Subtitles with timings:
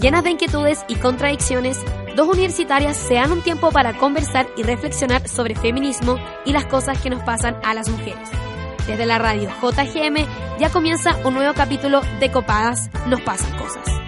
[0.00, 1.78] Llenas de inquietudes y contradicciones,
[2.16, 6.98] dos universitarias se dan un tiempo para conversar y reflexionar sobre feminismo y las cosas
[7.02, 8.30] que nos pasan a las mujeres.
[8.86, 10.26] Desde la radio JGM
[10.58, 13.99] ya comienza un nuevo capítulo de Copadas, nos pasan cosas.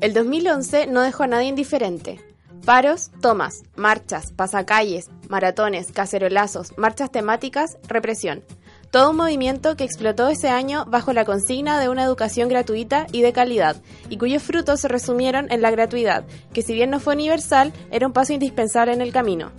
[0.00, 2.20] El 2011 no dejó a nadie indiferente.
[2.64, 8.44] Paros, tomas, marchas, pasacalles, maratones, cacerolazos, marchas temáticas, represión.
[8.92, 13.22] Todo un movimiento que explotó ese año bajo la consigna de una educación gratuita y
[13.22, 17.14] de calidad, y cuyos frutos se resumieron en la gratuidad, que si bien no fue
[17.14, 19.50] universal, era un paso indispensable en el camino.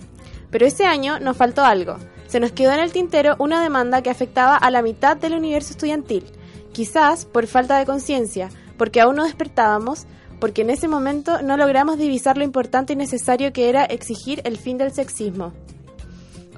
[0.50, 1.98] Pero ese año nos faltó algo.
[2.28, 5.72] Se nos quedó en el tintero una demanda que afectaba a la mitad del universo
[5.72, 6.24] estudiantil,
[6.72, 10.06] quizás por falta de conciencia, porque aún no despertábamos,
[10.40, 14.56] porque en ese momento no logramos divisar lo importante y necesario que era exigir el
[14.56, 15.52] fin del sexismo.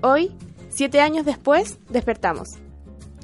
[0.02, 0.32] Hoy,
[0.70, 2.58] siete años después, despertamos.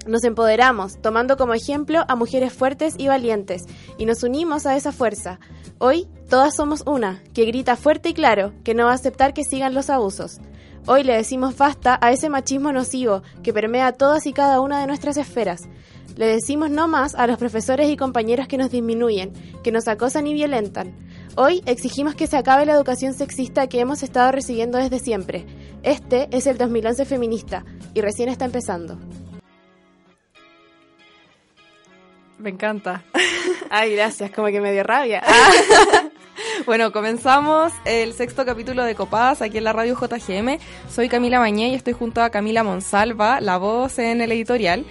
[0.07, 3.65] Nos empoderamos, tomando como ejemplo a mujeres fuertes y valientes,
[3.99, 5.39] y nos unimos a esa fuerza.
[5.79, 9.45] Hoy, todas somos una, que grita fuerte y claro, que no va a aceptar que
[9.45, 10.41] sigan los abusos.
[10.87, 14.87] Hoy le decimos basta a ese machismo nocivo que permea todas y cada una de
[14.87, 15.69] nuestras esferas.
[16.19, 20.27] Le decimos no más a los profesores y compañeros que nos disminuyen, que nos acosan
[20.27, 20.93] y violentan.
[21.37, 25.47] Hoy exigimos que se acabe la educación sexista que hemos estado recibiendo desde siempre.
[25.85, 28.99] Este es el 2011 feminista y recién está empezando.
[32.37, 33.05] Me encanta.
[33.71, 35.23] Ay, gracias, como que me dio rabia.
[36.67, 40.59] bueno, comenzamos el sexto capítulo de Copadas aquí en la radio JGM.
[40.91, 44.85] Soy Camila Mañé y estoy junto a Camila Monsalva, la voz en el editorial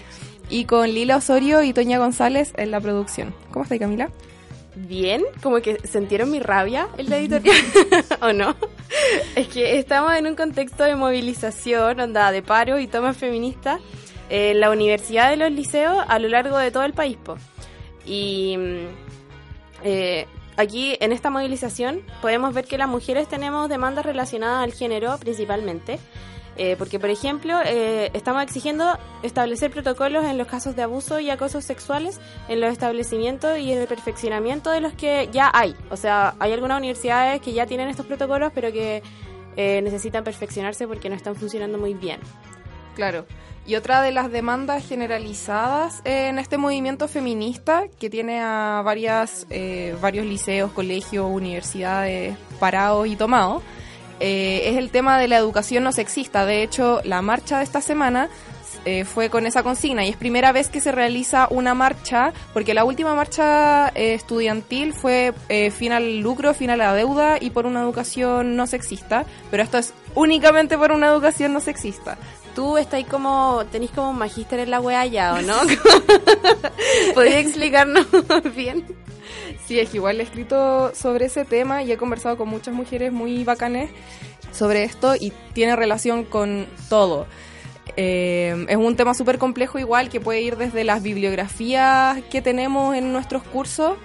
[0.50, 3.34] y con Lila Osorio y Toña González en la producción.
[3.52, 4.10] ¿Cómo estás, Camila?
[4.76, 7.58] Bien, como que sintieron mi rabia en la editorial,
[8.22, 8.56] ¿o no?
[9.36, 13.80] Es que estamos en un contexto de movilización, onda de paro y toma feminista
[14.30, 17.18] en la universidad de los liceos a lo largo de todo el país.
[17.18, 17.38] Po.
[18.06, 18.88] Y mm,
[19.84, 20.28] eh,
[20.58, 26.00] aquí en esta movilización podemos ver que las mujeres tenemos demandas relacionadas al género principalmente.
[26.58, 31.30] Eh, porque, por ejemplo, eh, estamos exigiendo establecer protocolos en los casos de abuso y
[31.30, 32.20] acoso sexuales
[32.50, 35.76] en los establecimientos y en el perfeccionamiento de los que ya hay.
[35.92, 39.04] O sea, hay algunas universidades que ya tienen estos protocolos, pero que
[39.56, 42.20] eh, necesitan perfeccionarse porque no están funcionando muy bien.
[42.96, 43.26] Claro.
[43.68, 49.46] Y otra de las demandas generalizadas en este movimiento feminista, que tiene a varias,
[50.02, 53.62] varios liceos, colegios, universidades parados y tomados,
[54.20, 56.46] eh, es el tema de la educación no sexista.
[56.46, 58.30] De hecho, la marcha de esta semana
[58.86, 62.74] eh, fue con esa consigna y es primera vez que se realiza una marcha, porque
[62.74, 65.34] la última marcha eh, estudiantil fue
[65.72, 69.78] fin al lucro, fin a la deuda y por una educación no sexista, pero esto
[69.78, 72.18] es únicamente por una educación no sexista.
[72.56, 75.56] Tú estás como, tenéis como un magíster en la wea ya, ¿o no?
[77.14, 78.08] ¿Podrías explicarnos
[78.56, 78.84] bien?
[79.68, 83.12] Sí, es que igual he escrito sobre ese tema y he conversado con muchas mujeres
[83.12, 83.90] muy bacanes
[84.54, 87.28] sobre esto y tiene relación con todo.
[87.98, 92.96] Eh, es un tema súper complejo igual que puede ir desde las bibliografías que tenemos
[92.96, 93.98] en nuestros cursos,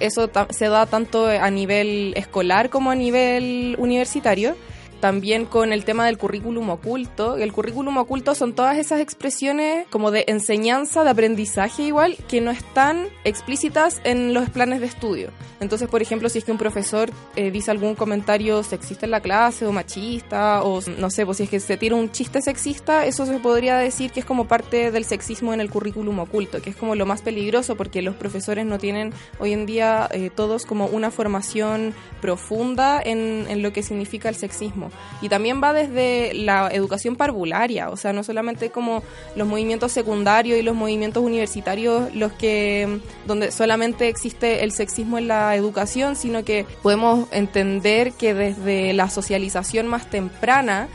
[0.00, 4.56] eso se da tanto a nivel escolar como a nivel universitario
[5.04, 7.36] también con el tema del currículum oculto.
[7.36, 12.50] El currículum oculto son todas esas expresiones como de enseñanza, de aprendizaje igual, que no
[12.50, 15.28] están explícitas en los planes de estudio.
[15.60, 19.20] Entonces, por ejemplo, si es que un profesor eh, dice algún comentario sexista en la
[19.20, 23.04] clase o machista, o no sé, pues si es que se tira un chiste sexista,
[23.04, 26.70] eso se podría decir que es como parte del sexismo en el currículum oculto, que
[26.70, 30.64] es como lo más peligroso porque los profesores no tienen hoy en día eh, todos
[30.64, 31.92] como una formación
[32.22, 34.90] profunda en, en lo que significa el sexismo.
[35.20, 39.02] Y también va desde la educación parvularia, o sea, no solamente como
[39.36, 45.28] los movimientos secundarios y los movimientos universitarios los que donde solamente existe el sexismo en
[45.28, 50.88] la educación, sino que podemos entender que desde la socialización más temprana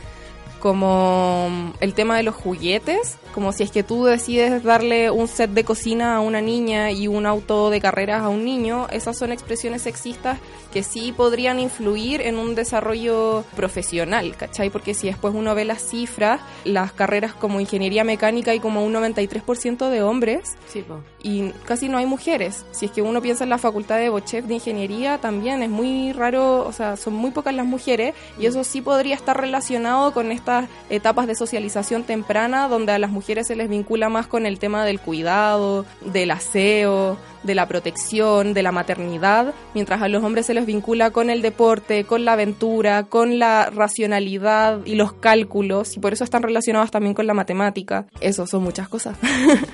[0.60, 5.50] como el tema de los juguetes como si es que tú decides darle un set
[5.50, 9.32] de cocina a una niña y un auto de carreras a un niño, esas son
[9.32, 10.38] expresiones sexistas
[10.72, 14.70] que sí podrían influir en un desarrollo profesional, ¿cachai?
[14.70, 18.92] Porque si después uno ve las cifras, las carreras como ingeniería mecánica hay como un
[18.92, 20.84] 93% de hombres Sí,
[21.22, 22.64] y casi no hay mujeres.
[22.70, 26.12] Si es que uno piensa en la facultad de Bochef de ingeniería, también es muy
[26.12, 30.32] raro, o sea, son muy pocas las mujeres y eso sí podría estar relacionado con
[30.32, 34.58] estas etapas de socialización temprana donde a las mujeres se les vincula más con el
[34.58, 40.44] tema del cuidado, del aseo, de la protección, de la maternidad, mientras a los hombres
[40.46, 45.96] se les vincula con el deporte, con la aventura, con la racionalidad y los cálculos
[45.96, 48.06] y por eso están relacionados también con la matemática.
[48.20, 49.16] Eso son muchas cosas.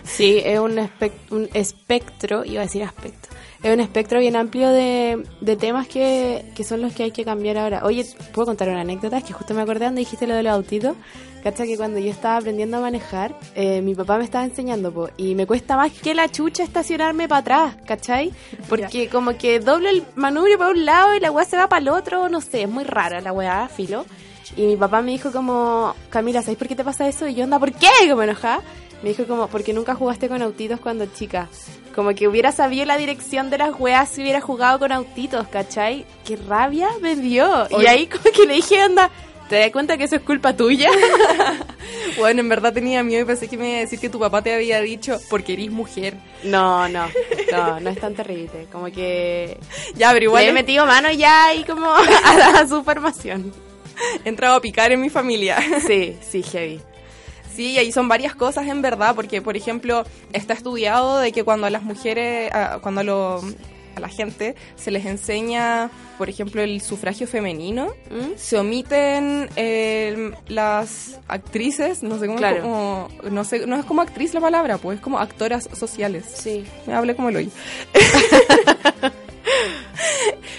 [0.04, 3.28] Sí, es un, espec- un espectro, iba a decir aspecto,
[3.62, 7.24] es un espectro bien amplio de, de temas que, que son los que hay que
[7.24, 7.82] cambiar ahora.
[7.84, 9.18] Oye, ¿puedo contar una anécdota?
[9.18, 10.96] Es que justo me acordé cuando dijiste lo de los autitos.
[11.46, 15.10] Cacha que cuando yo estaba aprendiendo a manejar, eh, mi papá me estaba enseñando, po,
[15.16, 18.32] y me cuesta más que la chucha estacionarme para atrás, ¿cachai?
[18.68, 21.80] Porque como que doblo el manubrio para un lado y la weá se va para
[21.80, 24.06] el otro, no sé, es muy rara la weá, filo.
[24.56, 27.28] Y mi papá me dijo como, Camila, ¿sabes por qué te pasa eso?
[27.28, 27.90] Y yo, anda, ¿por qué?
[28.10, 28.62] Como enojada.
[29.04, 31.48] Me dijo como, porque nunca jugaste con autitos cuando chica.
[31.94, 36.06] Como que hubiera sabido la dirección de las weas si hubiera jugado con autitos, ¿cachai?
[36.24, 37.68] Qué rabia me dio.
[37.78, 39.12] Y ahí como que le dije, anda,
[39.48, 40.88] ¿te das cuenta que eso es culpa tuya?
[42.18, 44.40] Bueno, en verdad tenía miedo y pensé que me iba a decir que tu papá
[44.42, 46.14] te había dicho porque eres mujer.
[46.44, 47.06] no, no,
[47.52, 48.66] no, no es tan terrible.
[48.72, 49.58] Como que
[49.94, 53.52] Ya, pero igual le he he metido mano ya y como a, a su formación.
[54.24, 55.58] entrado a picar en mi familia.
[55.86, 56.80] Sí, sí, heavy.
[57.54, 61.44] Sí, y ahí son varias cosas en verdad, porque por ejemplo está estudiado de que
[61.44, 63.42] cuando las mujeres, a- cuando a, lo-
[63.96, 68.36] a la gente se les enseña, por ejemplo, el sufragio femenino, ¿Mm?
[68.36, 72.62] se omiten eh, las actrices, no sé cómo, Claro.
[72.62, 76.24] como- no sé, no es como actriz la palabra, pues es como actoras sociales.
[76.34, 76.64] Sí.
[76.86, 77.50] Me hablé como el hoy.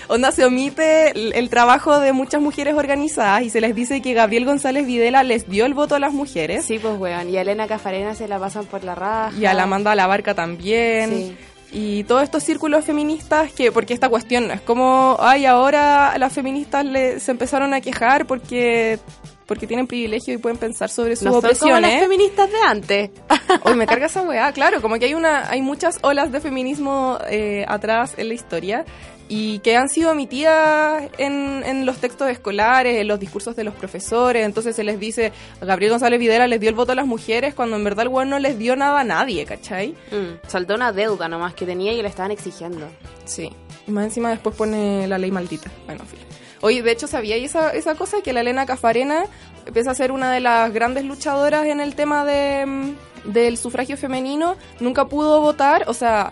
[0.10, 4.14] Onda se omite el, el trabajo de muchas mujeres organizadas y se les dice que
[4.14, 7.30] Gabriel González Videla les dio el voto a las mujeres Sí, pues weón.
[7.30, 9.38] Y a Elena Cafarena se la pasan por la raja.
[9.38, 11.10] y a la Amanda Labarca también.
[11.10, 11.36] Sí.
[11.72, 16.32] Y todos estos círculos feministas que, porque esta cuestión no es como, ay, ahora las
[16.34, 19.00] feministas le- se empezaron a quejar porque
[19.46, 21.92] porque tienen privilegio y pueden pensar sobre sus No son como opresiones.
[21.94, 23.10] las feministas de antes.
[23.64, 27.18] Hoy me carga esa weá, claro, como que hay una, hay muchas olas de feminismo
[27.30, 28.84] eh, atrás en la historia
[29.30, 33.74] y que han sido omitidas en, en los textos escolares, en los discursos de los
[33.74, 35.32] profesores, entonces se les dice,
[35.62, 38.30] Gabriel González Videla les dio el voto a las mujeres cuando en verdad el weón
[38.30, 39.92] no les dio nada a nadie, ¿cachai?
[40.12, 42.88] Mm, saltó una deuda nomás que tenía y le estaban exigiendo.
[43.26, 43.52] Sí.
[43.88, 45.70] Y más encima después pone la ley maldita.
[45.86, 46.20] Bueno, en fin.
[46.62, 48.22] Oye, de hecho, ¿sabía esa, esa cosa?
[48.22, 49.26] Que la Elena Cafarena
[49.66, 53.98] empieza a ser una de las grandes luchadoras en el tema de, mm, del sufragio
[53.98, 54.56] femenino.
[54.80, 56.32] Nunca pudo votar, o sea,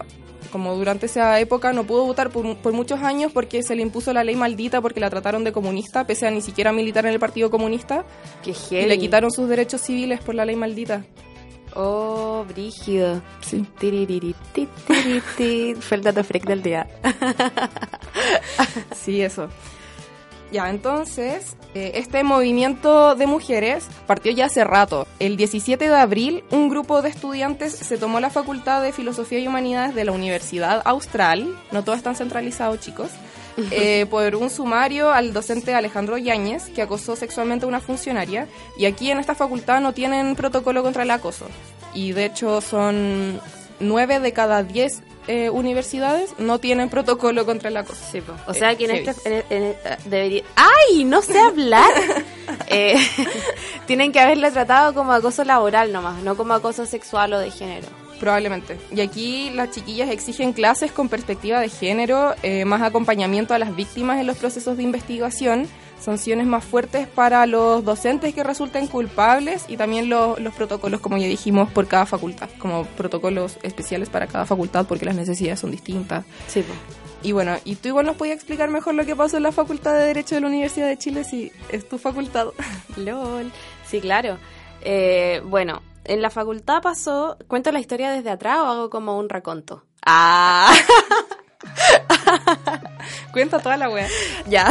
[0.52, 4.14] como durante esa época no pudo votar por, por muchos años porque se le impuso
[4.14, 7.20] la ley maldita porque la trataron de comunista, pese a ni siquiera militar en el
[7.20, 8.06] Partido Comunista.
[8.44, 11.06] Qué Y le quitaron sus derechos civiles por la ley maldita.
[11.76, 13.22] Oh, brígido.
[13.42, 13.66] Sí.
[15.82, 16.88] Fue el dato freak del día.
[18.96, 19.50] Sí, eso.
[20.52, 25.08] Ya, entonces, eh, este movimiento de mujeres partió ya hace rato.
[25.20, 29.48] El 17 de abril, un grupo de estudiantes se tomó la Facultad de Filosofía y
[29.48, 33.10] Humanidades de la Universidad Austral, no todo están centralizados, chicos,
[33.72, 38.48] eh, por un sumario al docente Alejandro Yáñez, que acosó sexualmente a una funcionaria.
[38.78, 41.48] Y aquí en esta facultad no tienen protocolo contra el acoso.
[41.94, 43.40] Y de hecho son
[43.80, 48.02] nueve de cada diez eh, universidades no tienen protocolo contra el acoso.
[48.12, 48.22] Sí.
[48.48, 49.44] O sea que en este...
[49.50, 50.44] en- en- eh, debería...
[50.56, 51.04] ¡Ay!
[51.06, 51.92] No sé hablar.
[52.68, 52.96] Eh,
[53.86, 57.88] tienen que haberle tratado como acoso laboral nomás, no como acoso sexual o de género.
[58.20, 58.80] Probablemente.
[58.92, 63.76] Y aquí las chiquillas exigen clases con perspectiva de género, eh, más acompañamiento a las
[63.76, 65.68] víctimas en los procesos de investigación,
[66.00, 71.18] sanciones más fuertes para los docentes que resulten culpables y también los, los protocolos, como
[71.18, 75.72] ya dijimos, por cada facultad, como protocolos especiales para cada facultad porque las necesidades son
[75.72, 76.26] distintas.
[76.48, 76.64] Sí.
[77.24, 79.94] Y bueno, ¿y tú igual nos podías explicar mejor lo que pasó en la Facultad
[79.94, 82.50] de Derecho de la Universidad de Chile si es tu facultad?
[82.98, 83.52] LOL.
[83.88, 84.38] Sí, claro.
[84.82, 87.38] Eh, bueno, en la facultad pasó...
[87.48, 89.84] ¿Cuento la historia desde atrás o hago como un raconto?
[90.06, 90.72] ¡Ah!
[93.32, 94.08] Cuenta toda la wea.
[94.48, 94.70] Ya.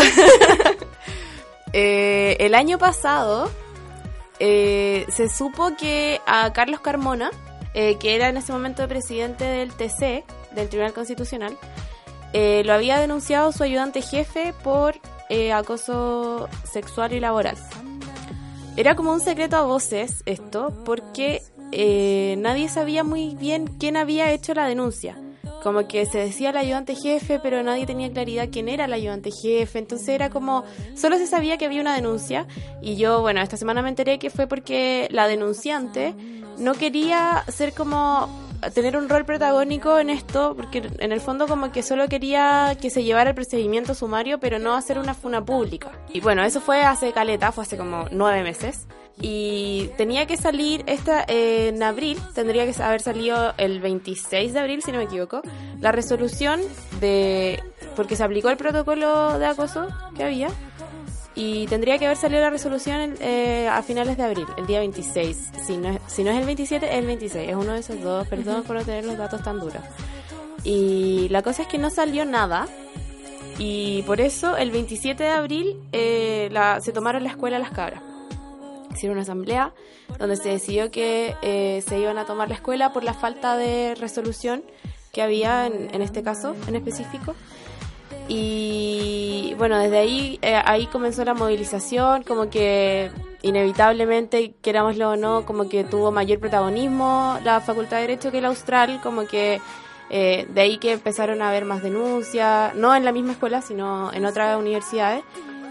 [1.76, 3.50] Eh, el año pasado
[4.38, 7.32] eh, se supo que a Carlos Carmona,
[7.74, 11.58] eh, que era en ese momento presidente del TC, del Tribunal Constitucional,
[12.32, 14.94] eh, lo había denunciado su ayudante jefe por
[15.28, 17.56] eh, acoso sexual y laboral.
[18.76, 21.42] Era como un secreto a voces esto, porque
[22.38, 25.16] nadie sabía muy bien quién había hecho la denuncia.
[25.64, 29.30] Como que se decía el ayudante jefe, pero nadie tenía claridad quién era el ayudante
[29.30, 29.78] jefe.
[29.78, 30.62] Entonces era como,
[30.94, 32.46] solo se sabía que había una denuncia.
[32.82, 36.14] Y yo, bueno, esta semana me enteré que fue porque la denunciante
[36.58, 41.72] no quería ser como tener un rol protagónico en esto, porque en el fondo como
[41.72, 45.92] que solo quería que se llevara el procedimiento sumario, pero no hacer una funa pública.
[46.12, 48.86] Y bueno, eso fue hace caleta, fue hace como nueve meses.
[49.20, 54.58] Y tenía que salir esta eh, en abril, tendría que haber salido el 26 de
[54.58, 55.40] abril, si no me equivoco,
[55.80, 56.60] la resolución
[57.00, 57.62] de...
[57.94, 60.48] porque se aplicó el protocolo de acoso que había
[61.34, 65.50] y tendría que haber salido la resolución eh, a finales de abril, el día 26.
[65.66, 67.48] Si no, si no es el 27, es el 26.
[67.48, 68.28] Es uno de esos dos.
[68.28, 69.82] Perdón por no tener los datos tan duros.
[70.62, 72.68] Y la cosa es que no salió nada.
[73.58, 78.02] Y por eso el 27 de abril eh, la, se tomaron la escuela las cabras.
[78.92, 79.72] Hicieron una asamblea
[80.18, 83.96] donde se decidió que eh, se iban a tomar la escuela por la falta de
[83.96, 84.62] resolución
[85.12, 87.34] que había en, en este caso en específico.
[88.28, 93.10] Y bueno, desde ahí, eh, ahí comenzó la movilización, como que
[93.42, 98.48] inevitablemente, querámoslo o no, como que tuvo mayor protagonismo la Facultad de Derecho que la
[98.48, 99.60] Austral, como que
[100.08, 104.12] eh, de ahí que empezaron a haber más denuncias, no en la misma escuela, sino
[104.12, 105.24] en otras universidades.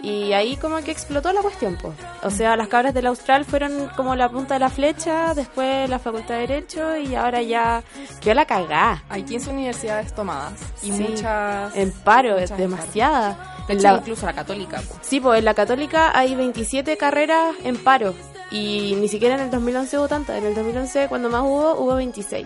[0.04, 1.96] Y ahí como que explotó la cuestión, pues.
[2.24, 5.98] O sea, las cabras del Austral fueron como la punta de la flecha, después la
[5.98, 7.84] Facultad de Derecho y ahora ya
[8.20, 9.02] quedó la cagá.
[9.08, 11.74] Hay 15 universidades tomadas y muchas...
[11.78, 13.66] En paro, es demasiada.
[13.70, 14.82] Incluso la católica.
[14.82, 14.96] Po.
[15.02, 18.14] Sí, pues en la católica hay 27 carreras en paro
[18.52, 20.38] y ni siquiera en el 2011 hubo tantas.
[20.38, 22.46] En el 2011, cuando más hubo, hubo 26.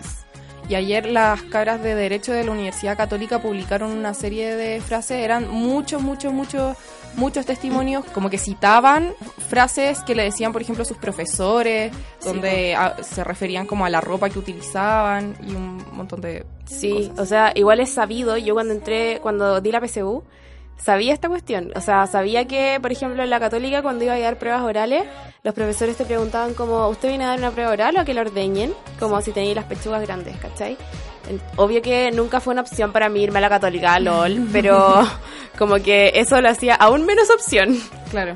[0.68, 5.24] Y ayer las cabras de Derecho de la Universidad Católica publicaron una serie de frases,
[5.24, 6.76] eran muchos, muchos, muchos
[7.16, 9.14] muchos testimonios como que citaban
[9.48, 11.92] frases que le decían, por ejemplo, sus profesores,
[12.24, 17.24] donde se referían como a la ropa que utilizaban y un montón de Sí, o
[17.24, 20.22] sea, igual es sabido, yo cuando entré, cuando di la PSU,
[20.76, 21.72] sabía esta cuestión.
[21.74, 25.04] O sea, sabía que, por ejemplo, en la católica, cuando iba a dar pruebas orales,
[25.42, 28.20] los profesores te preguntaban como, ¿usted viene a dar una prueba oral o que lo
[28.20, 28.74] ordeñen?
[28.98, 30.76] Como si tenía las pechugas grandes, ¿cachai?
[31.56, 35.06] Obvio que nunca fue una opción para mí irme a la católica, lol, pero
[35.58, 37.78] como que eso lo hacía aún menos opción.
[38.10, 38.34] Claro.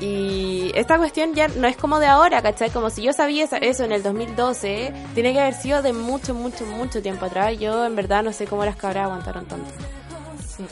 [0.00, 2.70] Y esta cuestión ya no es como de ahora, ¿cachai?
[2.70, 6.66] Como si yo sabía eso en el 2012, tiene que haber sido de mucho, mucho,
[6.66, 7.56] mucho tiempo atrás.
[7.60, 9.70] Yo en verdad no sé cómo las cabras aguantaron tanto.
[10.56, 10.64] Sí.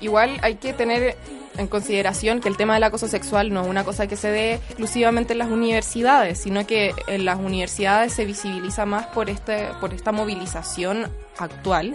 [0.00, 1.18] Igual hay que tener
[1.60, 4.54] en consideración que el tema del acoso sexual no es una cosa que se dé
[4.54, 9.92] exclusivamente en las universidades, sino que en las universidades se visibiliza más por este por
[9.92, 11.06] esta movilización
[11.38, 11.94] actual,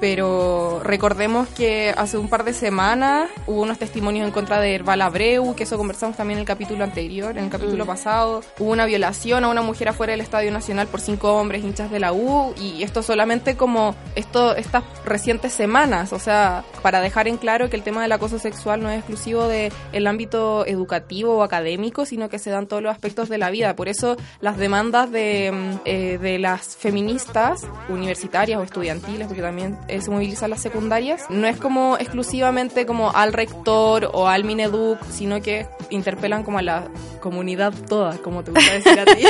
[0.00, 5.00] pero recordemos que hace un par de semanas hubo unos testimonios en contra de Herbal
[5.00, 7.88] Abreu, que eso conversamos también en el capítulo anterior, en el capítulo mm.
[7.88, 8.42] pasado.
[8.58, 12.00] Hubo una violación a una mujer afuera del Estadio Nacional por cinco hombres hinchas de
[12.00, 17.38] la U, y esto solamente como esto estas recientes semanas, o sea, para dejar en
[17.38, 21.42] claro que el tema del acoso sexual no es exclusivo del el ámbito educativo o
[21.42, 23.74] académico, sino que se dan todos los aspectos de la vida.
[23.76, 30.00] Por eso las demandas de, eh, de las feministas universitarias o estudiantiles, porque también eh,
[30.00, 35.40] se movilizan las secundarias, no es como exclusivamente como al rector o al Mineduc, sino
[35.40, 36.88] que interpelan como a la
[37.20, 39.24] comunidad toda, como te gusta decir a ti.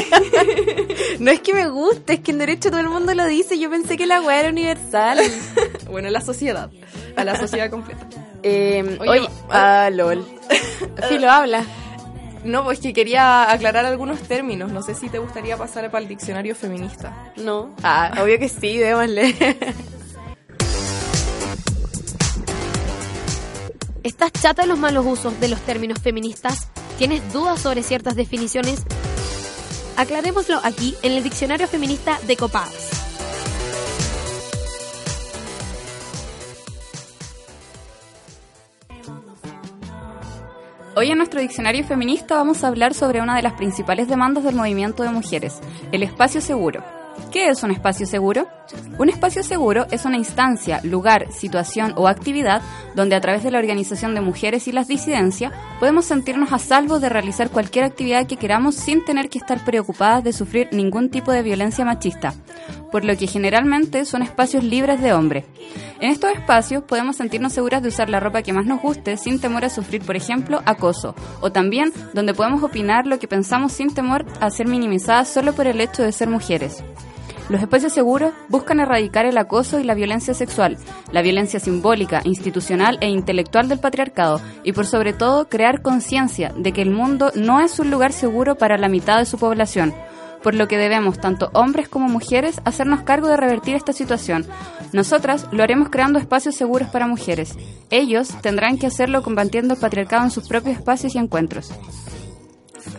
[1.21, 3.71] no es que me guste, es que en derecho todo el mundo lo dice, yo
[3.71, 5.19] pensé que la weá era universal.
[5.91, 6.71] bueno, la sociedad,
[7.17, 8.07] a la sociedad completa.
[8.43, 10.25] Eh, oye, ah, lol.
[11.21, 11.65] lo habla.
[12.47, 14.71] No, pues que quería aclarar algunos términos.
[14.71, 17.33] No sé si te gustaría pasar para el diccionario feminista.
[17.37, 17.75] No.
[17.83, 19.35] Ah, obvio que sí, démosle.
[24.05, 26.69] ¿Estás chata de los malos usos de los términos feministas?
[26.99, 28.85] ¿Tienes dudas sobre ciertas definiciones?
[29.97, 32.96] Aclarémoslo aquí en el Diccionario Feminista de Copadas.
[40.99, 44.55] Hoy en nuestro diccionario feminista vamos a hablar sobre una de las principales demandas del
[44.55, 45.61] movimiento de mujeres,
[45.93, 46.96] el espacio seguro.
[47.37, 48.49] ¿Qué es un espacio seguro?
[48.99, 52.63] Un espacio seguro es una instancia, lugar, situación o actividad
[52.95, 56.99] donde a través de la organización de mujeres y las disidencias podemos sentirnos a salvo
[56.99, 61.31] de realizar cualquier actividad que queramos sin tener que estar preocupadas de sufrir ningún tipo
[61.31, 62.33] de violencia machista,
[62.91, 65.45] por lo que generalmente son espacios libres de hombre.
[66.01, 69.43] En estos espacios podemos sentirnos seguras de usar la ropa que más nos guste sin
[69.43, 73.93] temor a sufrir, por ejemplo, acoso, o también donde podemos opinar lo que pensamos sin
[73.93, 76.83] temor a ser minimizadas solo por el hecho de ser mujeres.
[77.49, 80.79] Los espacios seguros buscan erradicar el acoso y la violencia sexual,
[81.13, 86.73] la violencia simbólica, institucional e intelectual del patriarcado y por sobre todo crear conciencia de
[86.73, 89.95] que el mundo no es un lugar seguro para la mitad de su población,
[90.43, 94.45] por lo que debemos, tanto hombres como mujeres, hacernos cargo de revertir esta situación.
[94.93, 97.57] Nosotras lo haremos creando espacios seguros para mujeres.
[97.91, 101.73] Ellos tendrán que hacerlo combatiendo el patriarcado en sus propios espacios y encuentros.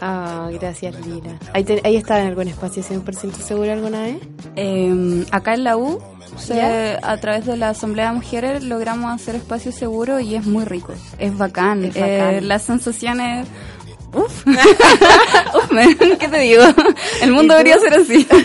[0.01, 1.37] Ah, gracias, Lila.
[1.53, 4.17] ¿Ahí, te- ahí estaba en algún espacio 100% seguro alguna vez?
[4.55, 5.99] Eh, acá en la U,
[6.37, 10.65] se- a través de la Asamblea de Mujeres, logramos hacer espacio seguro y es muy
[10.65, 10.93] rico.
[11.19, 11.85] Es bacán.
[11.85, 12.47] Es Eh, bacán.
[12.47, 13.47] las sensaciones.
[14.13, 14.45] Uf.
[15.55, 16.63] Uf, man, ¿qué te digo?
[17.21, 18.25] El mundo debería ser así.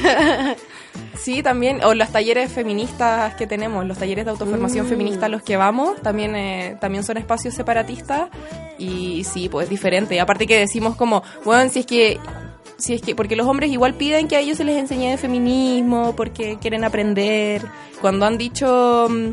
[1.22, 4.88] Sí, también, o los talleres feministas que tenemos, los talleres de autoformación Mm.
[4.88, 8.28] feminista a los que vamos, también, eh, también son espacios separatistas
[8.76, 10.16] y sí, pues es diferente.
[10.16, 12.18] Y aparte que decimos como, bueno, si es que,
[12.76, 15.16] si es que, porque los hombres igual piden que a ellos se les enseñe de
[15.16, 17.62] feminismo, porque quieren aprender.
[18.00, 19.30] Cuando han dicho, mm,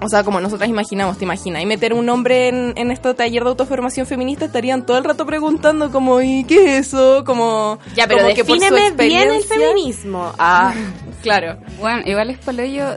[0.00, 3.42] o sea, como nosotras imaginamos, te imaginas, y meter un hombre en, en este taller
[3.44, 7.24] de autoformación feminista estarían todo el rato preguntando como, ¿y qué es eso?
[7.24, 10.32] Como, Ya, pero como que por su defíneme bien el feminismo.
[10.38, 10.74] Ah,
[11.26, 11.58] Claro.
[11.80, 12.94] Bueno, igual es por ello.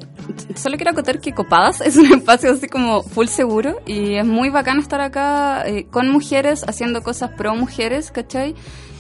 [0.56, 4.52] Solo quiero acotar que Copadas es un espacio así como full seguro y es muy
[4.52, 8.54] bacán estar acá eh, con mujeres haciendo cosas pro mujeres, ¿cachai?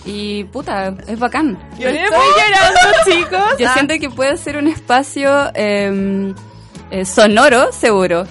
[0.03, 1.59] Y puta, es bacán.
[1.77, 3.59] Yo estoy llorando, chicos.
[3.59, 6.33] Yo siento que puede ser un espacio eh,
[6.91, 8.25] eh, sonoro, seguro.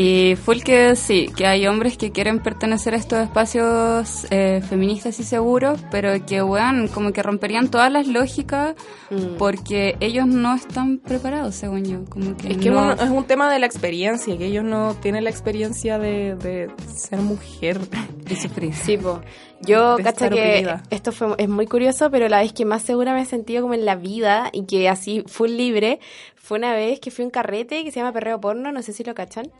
[0.00, 5.18] Y full que sí, que hay hombres que quieren pertenecer a estos espacios eh, feministas
[5.18, 8.76] y seguros, pero que, weón, como que romperían todas las lógicas
[9.10, 9.38] Mm.
[9.38, 12.04] porque ellos no están preparados, según yo.
[12.10, 15.24] Como que Es que no- es un tema de la experiencia, que ellos no tienen
[15.24, 17.80] la experiencia de, de ser mujer.
[18.30, 18.74] y sufrir.
[18.74, 19.20] Sí, po.
[19.62, 20.82] Yo, cacha que oprimida.
[20.90, 23.74] esto fue, es muy curioso, pero la vez que más segura me he sentido como
[23.74, 26.00] en la vida y que así full libre
[26.48, 28.94] fue una vez que fui a un carrete que se llama Perreo Porno, no sé
[28.94, 29.50] si lo cachan.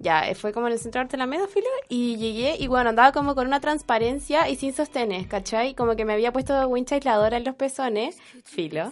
[0.00, 2.66] Ya, eh, fue como en el centro de arte de la Medofilo y llegué y
[2.66, 5.74] bueno, andaba como con una transparencia y sin sostenes, ¿cachai?
[5.74, 8.90] Como que me había puesto wincha aisladora en los pezones, filo.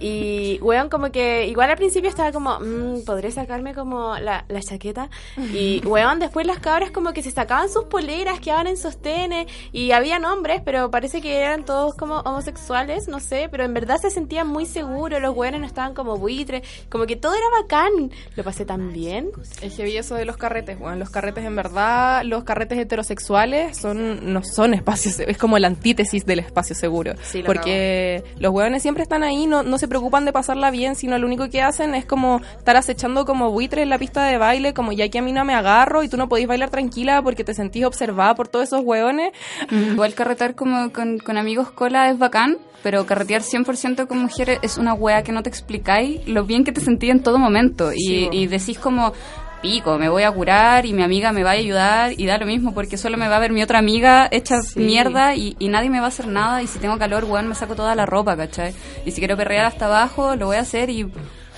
[0.00, 4.60] Y, weón, como que igual al principio estaba como, mmm, podré sacarme como la, la
[4.60, 5.08] chaqueta.
[5.52, 9.81] Y, weón, después las cabras como que se sacaban sus poleras, quedaban en sostenes y
[9.90, 14.10] habían hombres, pero parece que eran todos como homosexuales, no sé, pero en verdad se
[14.10, 18.12] sentían muy seguros, los weones no estaban como buitres, como que todo era bacán.
[18.36, 19.30] Lo pasé tan bien.
[19.60, 24.32] Es heavy eso de los carretes, bueno, los carretes en verdad, los carretes heterosexuales son
[24.32, 28.82] no son espacios, es como la antítesis del espacio seguro, Sí, lo porque los hueones
[28.82, 31.94] siempre están ahí, no, no se preocupan de pasarla bien, sino lo único que hacen
[31.94, 35.22] es como estar acechando como buitres en la pista de baile, como ya que a
[35.22, 38.48] mí no me agarro y tú no podís bailar tranquila porque te sentís observada por
[38.48, 39.32] todos esos hueones.
[39.72, 44.76] Igual carretear como con, con amigos cola es bacán, pero carretear 100% con mujeres es
[44.76, 47.90] una wea que no te explicáis lo bien que te sentí en todo momento.
[47.92, 48.32] Sí, y, bo.
[48.34, 49.14] y decís como,
[49.62, 52.44] pico, me voy a curar y mi amiga me va a ayudar y da lo
[52.44, 55.88] mismo porque solo me va a ver mi otra amiga hecha mierda y, y nadie
[55.88, 58.36] me va a hacer nada y si tengo calor, weón, me saco toda la ropa,
[58.36, 58.74] ¿cachai?
[59.06, 61.10] Y si quiero perrear hasta abajo, lo voy a hacer y...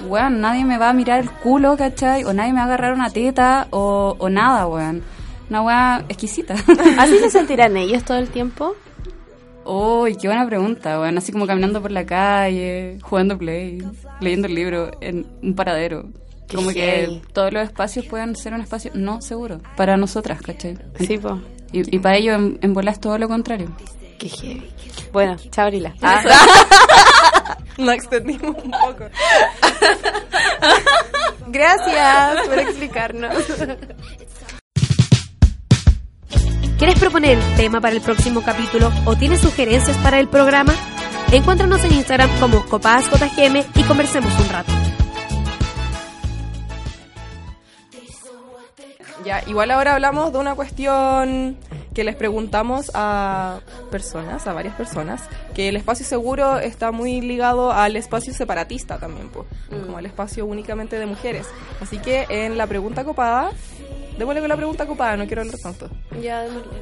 [0.09, 2.24] Weón, nadie me va a mirar el culo, ¿cachai?
[2.24, 5.05] O nadie me va a agarrar una teta o, o nada, weón.
[5.50, 6.54] Una wea exquisita.
[6.98, 8.74] ¿Así se sentirán ellos todo el tiempo?
[9.64, 13.83] Uy, qué buena pregunta, bueno, así como caminando por la calle, jugando play,
[14.20, 16.04] leyendo el libro en un paradero.
[16.48, 20.76] Qué como que todos los espacios puedan ser un espacio no seguro para nosotras, ¿cachai?
[20.98, 21.40] Sí, po.
[21.72, 23.74] Y, y para ello en, en bola es todo lo contrario.
[24.18, 24.70] Qué heavy.
[25.12, 25.94] Bueno, chao, Brila.
[27.76, 29.04] No extendimos un poco.
[31.48, 33.35] Gracias por explicarnos.
[36.79, 40.75] ¿Quieres proponer tema para el próximo capítulo o tienes sugerencias para el programa?
[41.31, 44.73] Encuéntranos en Instagram como copadasjm y conversemos un rato.
[49.25, 51.57] Ya, igual ahora hablamos de una cuestión
[51.94, 55.22] que les preguntamos a personas, a varias personas,
[55.54, 60.44] que el espacio seguro está muy ligado al espacio separatista también, pues, como al espacio
[60.44, 61.46] únicamente de mujeres.
[61.80, 63.52] Así que en la pregunta copada,
[64.18, 65.88] démosle con la pregunta copada, no quiero hablar tanto.
[66.20, 66.72] Ya, démosle.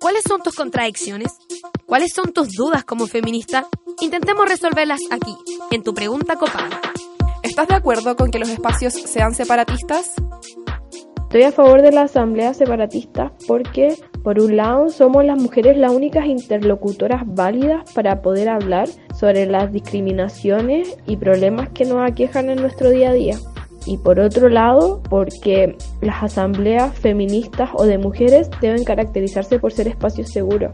[0.00, 1.32] ¿Cuáles son tus contradicciones?
[1.86, 3.66] ¿Cuáles son tus dudas como feminista?
[4.00, 5.34] Intentemos resolverlas aquí,
[5.70, 6.80] en tu pregunta copada.
[7.42, 10.12] ¿Estás de acuerdo con que los espacios sean separatistas?
[11.34, 15.90] Estoy a favor de la asamblea separatista porque, por un lado, somos las mujeres las
[15.90, 22.60] únicas interlocutoras válidas para poder hablar sobre las discriminaciones y problemas que nos aquejan en
[22.60, 23.36] nuestro día a día.
[23.84, 29.88] Y por otro lado, porque las asambleas feministas o de mujeres deben caracterizarse por ser
[29.88, 30.70] espacios seguros.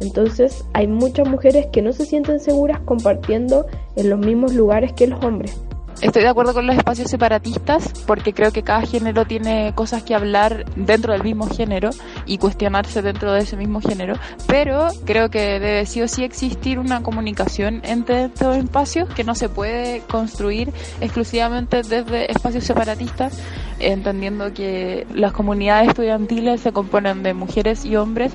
[0.00, 5.06] Entonces, hay muchas mujeres que no se sienten seguras compartiendo en los mismos lugares que
[5.06, 5.56] los hombres.
[6.00, 10.14] Estoy de acuerdo con los espacios separatistas porque creo que cada género tiene cosas que
[10.14, 11.90] hablar dentro del mismo género
[12.24, 14.14] y cuestionarse dentro de ese mismo género,
[14.46, 19.34] pero creo que debe sí o sí existir una comunicación entre estos espacios que no
[19.34, 23.38] se puede construir exclusivamente desde espacios separatistas,
[23.80, 28.32] entendiendo que las comunidades estudiantiles se componen de mujeres y hombres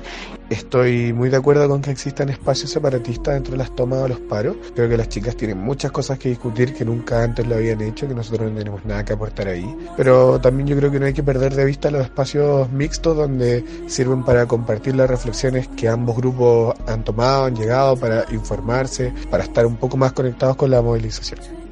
[0.48, 4.20] Estoy muy de acuerdo con que existan espacios separatistas dentro de las tomas o los
[4.20, 4.56] paros.
[4.76, 8.06] Creo que las chicas tienen muchas cosas que discutir que nunca antes lo habían hecho,
[8.06, 9.74] que nosotros no tenemos nada que aportar ahí.
[9.96, 13.64] Pero también yo creo que no hay que perder de vista los espacios mixtos donde
[13.88, 19.42] sirven para compartir las reflexiones que ambos grupos han tomado, han llegado, para informarse, para
[19.42, 21.65] estar un poco más conectados con la movilización.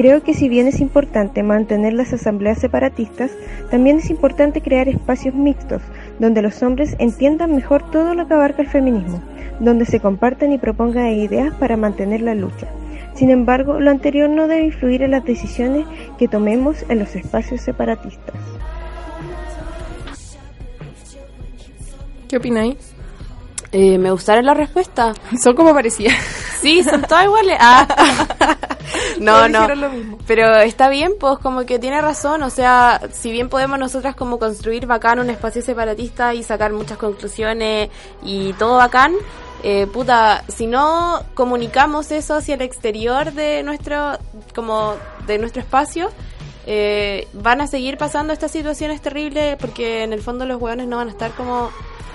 [0.00, 3.32] Creo que si bien es importante mantener las asambleas separatistas,
[3.70, 5.82] también es importante crear espacios mixtos,
[6.18, 9.22] donde los hombres entiendan mejor todo lo que abarca el feminismo,
[9.60, 12.66] donde se compartan y propongan ideas para mantener la lucha.
[13.14, 15.84] Sin embargo, lo anterior no debe influir en las decisiones
[16.18, 18.36] que tomemos en los espacios separatistas.
[22.26, 22.94] ¿Qué opináis?
[23.70, 25.12] Eh, me gustaron la respuesta.
[25.38, 26.12] Son como parecía.
[26.60, 27.56] Sí, son todas iguales.
[27.60, 28.56] Ah.
[29.20, 29.66] no, no.
[30.26, 32.42] Pero está bien, pues como que tiene razón.
[32.42, 36.98] O sea, si bien podemos nosotras como construir bacán un espacio separatista y sacar muchas
[36.98, 37.90] conclusiones
[38.22, 39.14] y todo bacán,
[39.62, 44.18] eh, puta, si no comunicamos eso hacia el exterior de nuestro,
[44.54, 44.94] como
[45.26, 46.10] de nuestro espacio,
[46.66, 50.96] eh, van a seguir pasando estas situaciones terribles porque en el fondo los hueones no
[50.96, 51.70] van a estar como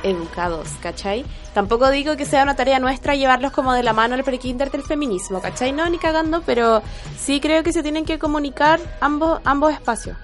[0.05, 1.25] educados, ¿cachai?
[1.53, 4.83] Tampoco digo que sea una tarea nuestra llevarlos como de la mano al prekinder del
[4.83, 5.71] feminismo, ¿cachai?
[5.71, 6.83] No, ni cagando, pero
[7.17, 10.15] sí creo que se tienen que comunicar ambos, ambos espacios.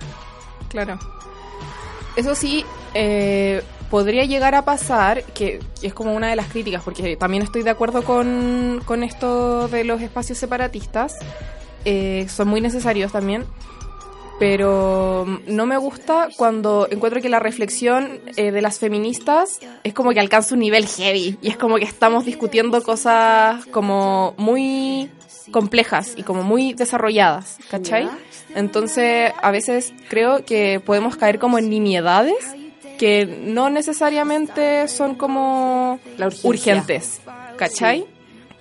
[0.70, 1.00] Claro.
[2.15, 2.63] Eso sí,
[2.94, 7.63] eh, podría llegar a pasar, que es como una de las críticas, porque también estoy
[7.63, 11.17] de acuerdo con, con esto de los espacios separatistas,
[11.86, 13.46] eh, son muy necesarios también,
[14.39, 20.12] pero no me gusta cuando encuentro que la reflexión eh, de las feministas es como
[20.12, 25.10] que alcanza un nivel heavy y es como que estamos discutiendo cosas como muy
[25.52, 28.10] complejas y como muy desarrolladas, ¿cachai?
[28.56, 32.56] Entonces, a veces creo que podemos caer como en nimiedades
[32.98, 36.00] que no necesariamente son como
[36.44, 37.22] urgentes,
[37.58, 38.06] ¿cachai?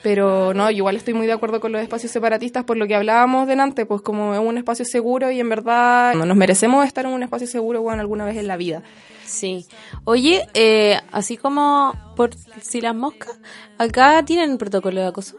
[0.02, 3.46] Pero no, igual estoy muy de acuerdo con los espacios separatistas por lo que hablábamos
[3.46, 7.12] delante, pues como es un espacio seguro y en verdad no nos merecemos estar en
[7.12, 8.82] un espacio seguro bueno, alguna vez en la vida.
[9.26, 9.66] Sí.
[10.04, 12.30] Oye, eh, así como por
[12.62, 13.38] si las moscas,
[13.76, 15.36] acá tienen protocolo de acoso.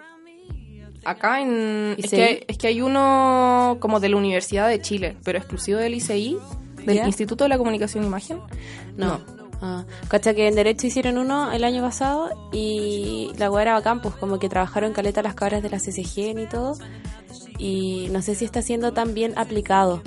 [1.03, 4.79] Acá en, ¿Y es, que, hay- es que hay uno como de la Universidad de
[4.79, 6.37] Chile, pero exclusivo del ICI,
[6.85, 7.07] del ¿Ya?
[7.07, 8.39] Instituto de la Comunicación e Imagen.
[8.95, 9.19] No.
[9.61, 14.15] Ah, que en Derecho hicieron uno el año pasado y la weá era bacán, pues
[14.15, 16.73] como que trabajaron caleta las cabras de la CCG y todo.
[17.59, 20.01] Y no sé si está siendo tan bien aplicado.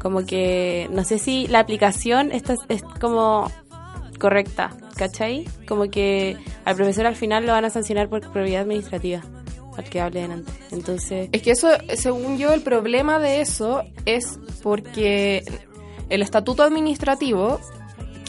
[0.00, 3.50] Como que no sé si la aplicación está, es como
[4.18, 5.46] correcta, ¿cachai?
[5.66, 9.22] Como que al profesor al final lo van a sancionar por probidad administrativa,
[9.76, 10.52] al que hable delante.
[10.70, 15.42] Entonces, Es que eso, según yo, el problema de eso es porque
[16.10, 17.60] el estatuto administrativo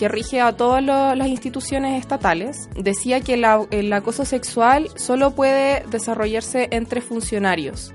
[0.02, 6.70] que rige a todas las instituciones estatales decía que el acoso sexual solo puede desarrollarse
[6.72, 7.94] entre funcionarios,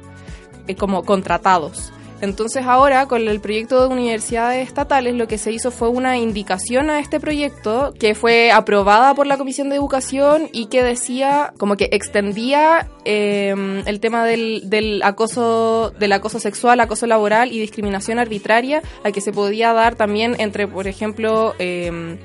[0.69, 1.93] eh, como contratados.
[2.21, 6.91] Entonces ahora con el proyecto de universidades estatales lo que se hizo fue una indicación
[6.91, 11.77] a este proyecto que fue aprobada por la Comisión de Educación y que decía como
[11.77, 13.55] que extendía eh,
[13.87, 19.21] el tema del, del acoso del acoso sexual, acoso laboral y discriminación arbitraria a que
[19.21, 22.19] se podía dar también entre, por ejemplo, eh,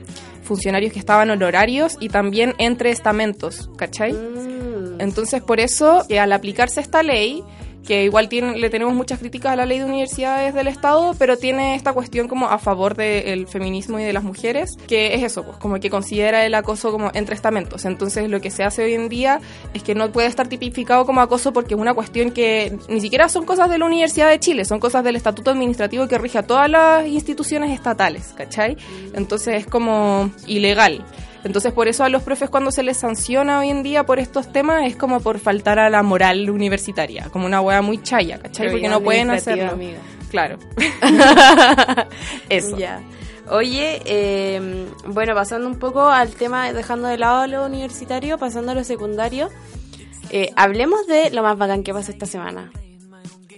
[0.44, 4.14] funcionarios que estaban honorarios y también entre estamentos, ¿cachai?
[4.14, 7.44] mm, Entonces, por eso, que al aplicarse esta ley,
[7.86, 11.76] que igual le tenemos muchas críticas a la ley de universidades del Estado, pero tiene
[11.76, 15.58] esta cuestión como a favor del feminismo y de las mujeres, que es eso, pues
[15.58, 17.86] como que considera el acoso como entre estamentos.
[17.86, 19.42] Entonces, lo que se hace hoy en día
[19.74, 23.30] es que no puede estar tipificado como acoso porque es una cuestión que ni siquiera
[23.30, 26.44] son cosas de la Universidad de Chile, son cosas del Estatuto Administrativo que rige a
[26.44, 28.78] todas las instituciones estatales, ¿cachai?
[29.14, 31.04] Entonces es como ilegal.
[31.44, 34.52] Entonces, por eso a los profes cuando se les sanciona hoy en día por estos
[34.52, 38.72] temas es como por faltar a la moral universitaria, como una hueá muy chaya, ¿cachai?
[38.72, 39.72] Porque no pueden hacerlo.
[39.72, 40.00] amiga.
[40.30, 40.58] Claro.
[42.50, 42.78] eso.
[42.78, 43.02] Ya.
[43.50, 48.76] Oye, eh, bueno, pasando un poco al tema, dejando de lado lo universitario, pasando a
[48.76, 49.50] lo secundario,
[50.30, 52.72] eh, hablemos de lo más bacán que pasó esta semana.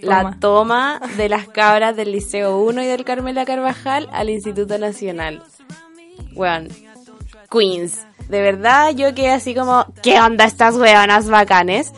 [0.00, 1.00] La Toma.
[1.16, 5.42] de las cabras del Liceo 1 y del Carmela Carvajal al Instituto Nacional.
[6.34, 6.68] Weón,
[7.54, 8.06] Queens.
[8.28, 11.92] De verdad, yo quedé así como, ¿qué onda estas weonas bacanes?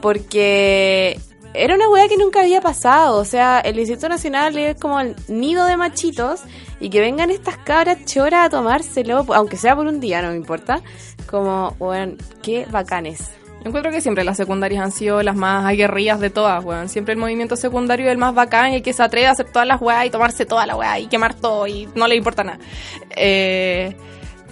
[0.00, 1.20] Porque
[1.54, 3.16] era una weá que nunca había pasado.
[3.16, 6.40] O sea, el Instituto Nacional es como el nido de machitos
[6.80, 10.36] y que vengan estas cabras choras a tomárselo, aunque sea por un día, no me
[10.36, 10.80] importa.
[11.30, 13.30] Como, weón, qué bacanes.
[13.64, 16.88] Encuentro que siempre las secundarias han sido las más aguerridas de todas, weón.
[16.88, 19.50] Siempre el movimiento secundario es el más bacán y el que se atreve a hacer
[19.50, 22.44] todas las weas y tomarse toda la wea y quemar todo y no le importa
[22.44, 22.58] nada.
[23.16, 23.96] Eh,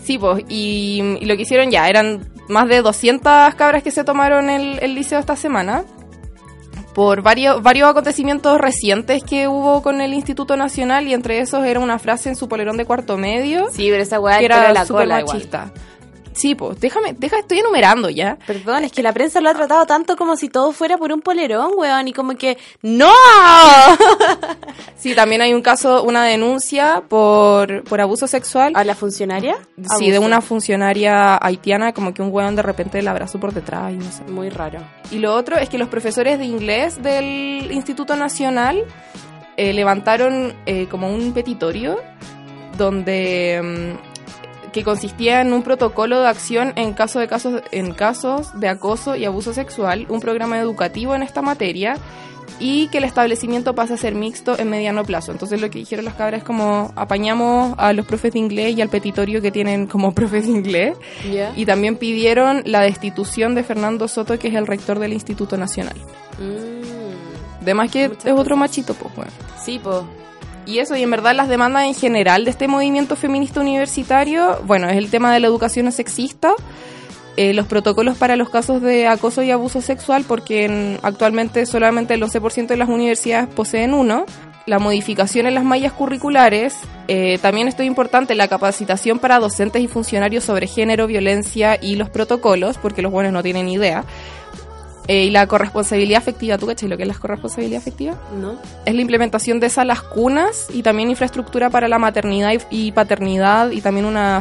[0.06, 4.04] sí, pues, y, y lo que hicieron ya, eran más de 200 cabras que se
[4.04, 5.84] tomaron el, el liceo esta semana
[6.94, 11.78] por varios, varios acontecimientos recientes que hubo con el Instituto Nacional y entre esos era
[11.78, 14.86] una frase en su polerón de cuarto medio Sí, pero esa weá que era la
[14.86, 15.72] súper cola igual.
[16.36, 18.36] Sí, pues, déjame, deja, estoy enumerando ya.
[18.46, 21.22] Perdón, es que la prensa lo ha tratado tanto como si todo fuera por un
[21.22, 23.10] polerón, weón, y como que ¡No!
[24.98, 28.72] Sí, también hay un caso, una denuncia por, por abuso sexual.
[28.74, 29.56] ¿A la funcionaria?
[29.98, 33.92] Sí, de una funcionaria haitiana, como que un weón de repente la abrazó por detrás
[33.92, 34.24] y no sé.
[34.24, 34.80] Muy raro.
[35.10, 38.84] Y lo otro es que los profesores de inglés del Instituto Nacional
[39.56, 41.98] eh, levantaron eh, como un petitorio
[42.76, 44.15] donde mm,
[44.76, 49.16] que consistía en un protocolo de acción en caso de casos en casos de acoso
[49.16, 51.96] y abuso sexual, un programa educativo en esta materia
[52.60, 55.32] y que el establecimiento pase a ser mixto en mediano plazo.
[55.32, 58.82] Entonces lo que dijeron las cabras es como apañamos a los profes de inglés y
[58.82, 60.98] al petitorio que tienen como profes de inglés
[61.56, 65.96] y también pidieron la destitución de Fernando Soto, que es el rector del Instituto Nacional.
[66.38, 69.32] Mm, Además que Muchas es otro machito, pues, bueno.
[69.58, 70.06] sí, po.
[70.66, 74.88] Y eso, y en verdad las demandas en general de este movimiento feminista universitario, bueno,
[74.88, 76.52] es el tema de la educación sexista,
[77.36, 82.14] eh, los protocolos para los casos de acoso y abuso sexual, porque en- actualmente solamente
[82.14, 84.24] el 11% de las universidades poseen uno,
[84.64, 86.74] la modificación en las mallas curriculares,
[87.06, 91.94] eh, también esto es importante, la capacitación para docentes y funcionarios sobre género, violencia y
[91.94, 94.04] los protocolos, porque los buenos no tienen idea,
[95.08, 98.14] eh, y la corresponsabilidad afectiva, ¿tú cachai lo que es la corresponsabilidad afectiva?
[98.40, 98.56] ¿No?
[98.84, 103.70] es la implementación de salas cunas y también infraestructura para la maternidad y, y paternidad
[103.70, 104.40] y también una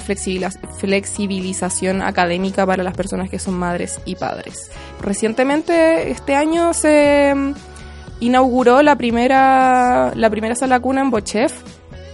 [0.80, 4.71] flexibilización académica para las personas que son madres y padres.
[5.01, 7.54] Recientemente, este año se mm,
[8.21, 11.54] inauguró la primera, la primera sala cuna en Bochef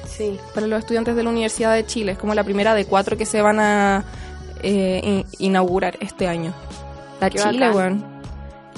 [0.07, 0.37] Sí.
[0.53, 2.11] para los estudiantes de la Universidad de Chile.
[2.13, 4.03] Es como la primera de cuatro que se van a
[4.61, 6.53] eh, in- inaugurar este año.
[7.19, 8.10] La Qué Chile, weón.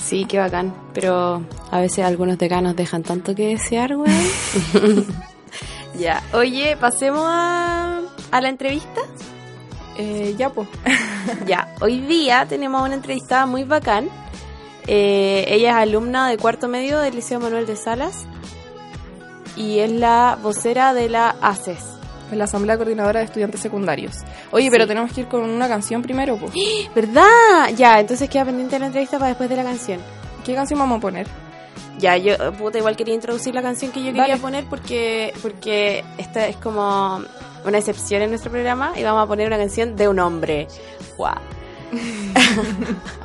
[0.03, 0.73] Sí, qué bacán.
[0.93, 4.11] Pero a veces algunos decanos dejan tanto que desear, güey.
[5.97, 6.21] ya.
[6.33, 9.01] Oye, pasemos a, a la entrevista.
[9.97, 10.67] Eh, ya, pues.
[11.47, 11.73] Ya.
[11.79, 14.09] Hoy día tenemos una entrevistada muy bacán.
[14.87, 18.25] Eh, ella es alumna de cuarto medio del Liceo Manuel de Salas.
[19.55, 21.93] Y es la vocera de la ACES.
[22.33, 24.17] En la Asamblea Coordinadora de Estudiantes Secundarios.
[24.51, 26.51] Oye, pero tenemos que ir con una canción primero, pues.
[26.95, 27.69] ¿Verdad?
[27.75, 29.99] Ya, entonces queda pendiente la entrevista para después de la canción.
[30.43, 31.27] ¿Qué canción vamos a poner?
[31.99, 34.37] Ya, yo, puta, igual quería introducir la canción que yo quería Dale.
[34.37, 37.21] poner porque, porque esta es como
[37.65, 40.67] una excepción en nuestro programa y vamos a poner una canción de un hombre.
[41.15, 41.35] Guau.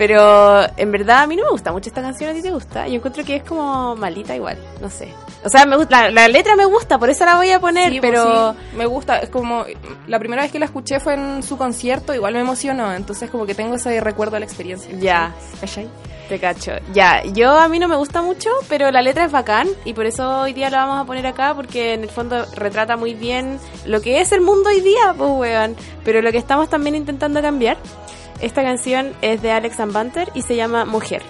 [0.00, 2.88] Pero en verdad a mí no me gusta mucho esta canción, a ti te gusta.
[2.88, 5.12] Yo encuentro que es como malita igual, no sé.
[5.44, 7.92] O sea, me gusta, la, la letra me gusta, por eso la voy a poner,
[7.92, 8.54] Sí, pues pero...
[8.54, 9.18] sí, me gusta.
[9.18, 9.66] Es como.
[10.06, 12.94] La primera vez que la escuché fue en su concierto, igual me emocionó.
[12.94, 14.90] Entonces, como que tengo ese recuerdo de la experiencia.
[14.98, 15.86] Ya, ¿Cachai?
[16.30, 16.72] Te cacho.
[16.94, 20.06] Ya, yo a mí no me gusta mucho, pero la letra es bacán y por
[20.06, 23.58] eso hoy día la vamos a poner acá porque en el fondo retrata muy bien
[23.84, 25.76] lo que es el mundo hoy día, pues weón.
[26.04, 27.76] Pero lo que estamos también intentando cambiar.
[28.40, 31.22] Esta canción es de Alex and Banter y se llama Mujer.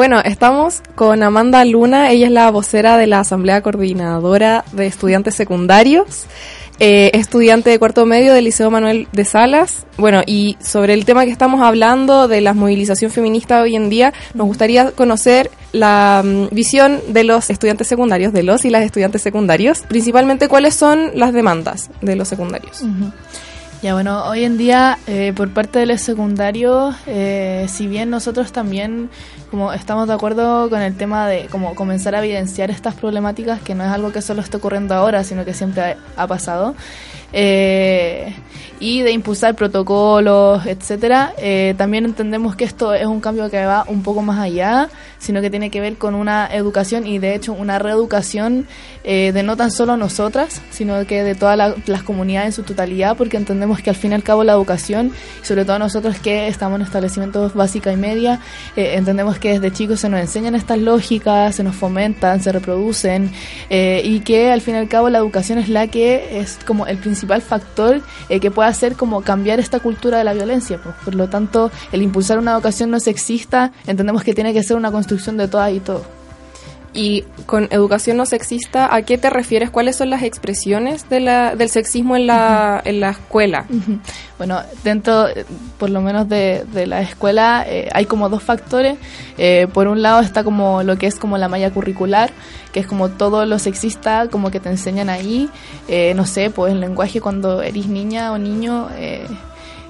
[0.00, 5.34] Bueno, estamos con Amanda Luna, ella es la vocera de la Asamblea Coordinadora de Estudiantes
[5.34, 6.24] Secundarios,
[6.78, 9.84] eh, estudiante de cuarto medio del Liceo Manuel de Salas.
[9.98, 14.14] Bueno, y sobre el tema que estamos hablando de la movilización feminista hoy en día,
[14.32, 19.20] nos gustaría conocer la mm, visión de los estudiantes secundarios, de los y las estudiantes
[19.20, 22.86] secundarios, principalmente cuáles son las demandas de los secundarios.
[23.82, 28.52] Ya bueno, hoy en día eh, por parte de los secundarios, eh, si bien nosotros
[28.52, 29.08] también
[29.50, 33.74] como estamos de acuerdo con el tema de como comenzar a evidenciar estas problemáticas, que
[33.74, 36.74] no es algo que solo está ocurriendo ahora, sino que siempre ha, pasado,
[37.32, 38.34] eh,
[38.80, 43.84] y de impulsar protocolos, etcétera, eh, también entendemos que esto es un cambio que va
[43.88, 47.52] un poco más allá, sino que tiene que ver con una educación y de hecho
[47.52, 48.66] una reeducación
[49.04, 52.62] eh, de no tan solo nosotras, sino que de todas la- las comunidades en su
[52.62, 56.48] totalidad, porque entendemos que al fin y al cabo la educación, sobre todo nosotros que
[56.48, 58.40] estamos en establecimientos básica y media,
[58.76, 63.32] eh, entendemos que desde chicos se nos enseñan estas lógicas, se nos fomentan, se reproducen,
[63.68, 66.86] eh, y que al fin y al cabo la educación es la que es como
[66.86, 70.78] el principal factor eh, que puede hacer como cambiar esta cultura de la violencia.
[70.82, 70.94] pues.
[71.04, 74.92] Por lo tanto, el impulsar una educación no sexista, entendemos que tiene que ser una
[74.92, 76.19] construcción de todas y todos.
[76.92, 79.70] Y con educación no sexista, ¿a qué te refieres?
[79.70, 83.64] ¿Cuáles son las expresiones de la, del sexismo en la, en la escuela?
[84.38, 85.44] Bueno, dentro, eh,
[85.78, 88.98] por lo menos de, de la escuela, eh, hay como dos factores.
[89.38, 92.32] Eh, por un lado está como lo que es como la malla curricular,
[92.72, 95.48] que es como todo lo sexista, como que te enseñan ahí.
[95.86, 98.88] Eh, no sé, pues el lenguaje cuando eres niña o niño.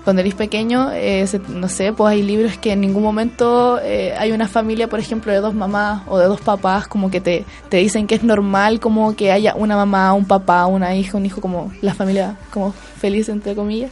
[0.04, 4.14] Cuando eres pequeño, eh, se- no sé, pues hay libros que en ningún momento eh,
[4.18, 7.44] hay una familia, por ejemplo, de dos mamás o de dos papás, como que te,
[7.68, 11.26] te dicen que es normal como que haya una mamá, un papá, una hija, un
[11.26, 13.90] hijo, como la familia como feliz, entre comillas.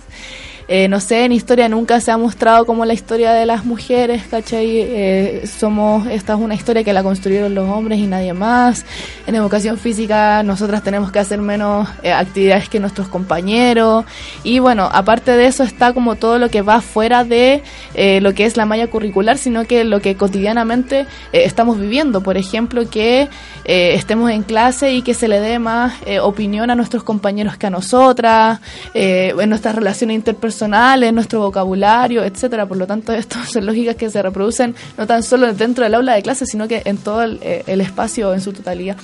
[0.69, 4.25] Eh, no sé, en historia nunca se ha mostrado como la historia de las mujeres,
[4.31, 4.67] ¿cachai?
[4.81, 8.85] Eh, somos, esta es una historia que la construyeron los hombres y nadie más.
[9.27, 14.05] En educación física nosotras tenemos que hacer menos eh, actividades que nuestros compañeros.
[14.43, 17.63] Y bueno, aparte de eso está como todo lo que va fuera de
[17.95, 21.07] eh, lo que es la malla curricular, sino que lo que cotidianamente eh,
[21.45, 22.23] estamos viviendo.
[22.23, 23.29] Por ejemplo, que
[23.65, 27.67] eh, estemos en clase y que se le dé más opinión a nuestros compañeros que
[27.67, 28.61] a nosotras,
[28.95, 32.67] en nuestras relaciones interpersonales, en nuestro vocabulario, etcétera.
[32.67, 36.15] Por lo tanto, estas son lógicas que se reproducen no tan solo dentro del aula
[36.15, 38.97] de clase, sino que en todo el, eh, el espacio en su totalidad.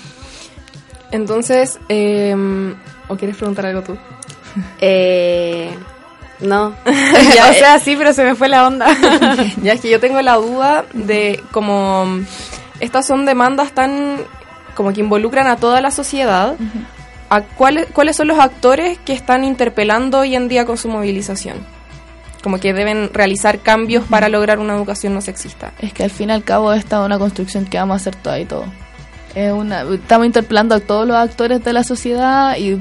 [1.11, 2.35] Entonces, eh,
[3.09, 3.97] ¿o quieres preguntar algo tú?
[4.81, 5.75] Eh,
[6.39, 6.75] no.
[7.35, 8.87] Ya, o sea, sí, pero se me fue la onda.
[9.63, 12.07] ya es que yo tengo la duda de como
[12.79, 14.19] estas son demandas tan
[14.75, 16.57] como que involucran a toda la sociedad.
[17.31, 21.59] ¿A cuáles, ¿Cuáles son los actores que están interpelando hoy en día con su movilización?
[22.43, 25.73] Como que deben realizar cambios para lograr una educación no sexista.
[25.79, 28.17] Es que al fin y al cabo esta es una construcción que vamos a hacer
[28.17, 28.67] toda y todo.
[29.35, 32.81] Es una, estamos interpelando a todos los actores de la sociedad y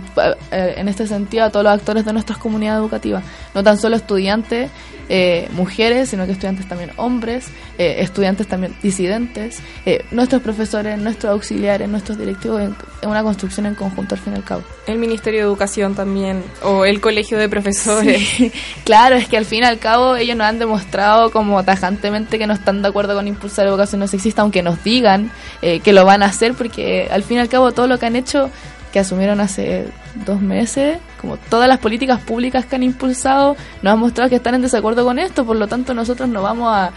[0.51, 3.23] eh, en este sentido a todos los actores de nuestras comunidades educativas.
[3.55, 4.69] No tan solo estudiantes,
[5.09, 7.47] eh, mujeres, sino que estudiantes también hombres,
[7.77, 13.65] eh, estudiantes también disidentes, eh, nuestros profesores, nuestros auxiliares, nuestros directivos, en, en una construcción
[13.65, 14.63] en conjunto al fin y al cabo.
[14.87, 18.21] El Ministerio de Educación también, o el Colegio de Profesores.
[18.21, 18.51] Sí,
[18.83, 22.47] claro, es que al fin y al cabo ellos nos han demostrado como tajantemente que
[22.47, 25.31] no están de acuerdo con impulsar educación no sexista, aunque nos digan
[25.61, 28.05] eh, que lo van a hacer, porque al fin y al cabo todo lo que
[28.05, 28.49] han hecho,
[28.93, 29.87] que asumieron hace
[30.23, 34.53] dos meses, como todas las políticas públicas que han impulsado, nos han mostrado que están
[34.53, 36.91] en desacuerdo con esto, por lo tanto nosotros no vamos a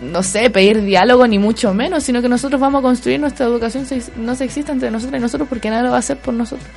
[0.00, 3.86] no sé, pedir diálogo ni mucho menos, sino que nosotros vamos a construir nuestra educación
[4.16, 6.68] no sexista entre nosotros y nosotros porque nadie lo va a hacer por nosotros.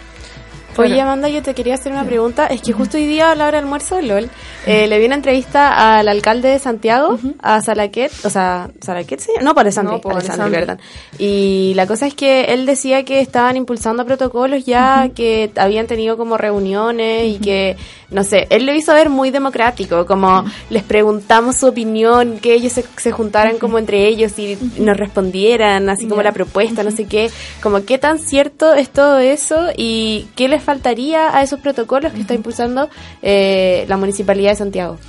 [0.80, 2.48] Oye, Amanda, yo te quería hacer una pregunta.
[2.48, 4.30] Es que justo hoy día, a la hora del almuerzo LOL,
[4.66, 9.32] eh, le vi una entrevista al alcalde de Santiago, a Salaquet, o sea, ¿Salaquet sí?
[9.42, 10.80] No, Alessandri, No, por Alessandri, perdón.
[11.18, 16.18] Y la cosa es que él decía que estaban impulsando protocolos ya, que habían tenido
[16.18, 17.76] como reuniones y que,
[18.10, 22.74] no sé, él lo hizo ver muy democrático, como les preguntamos su opinión, que ellos
[22.74, 27.06] se, se juntaran como entre ellos y nos respondieran, así como la propuesta, no sé
[27.06, 27.30] qué,
[27.62, 32.22] como qué tan cierto es todo eso y qué les faltaría a esos protocolos que
[32.22, 32.92] está impulsando
[33.24, 35.00] eh, la Municipalidad de Santiago.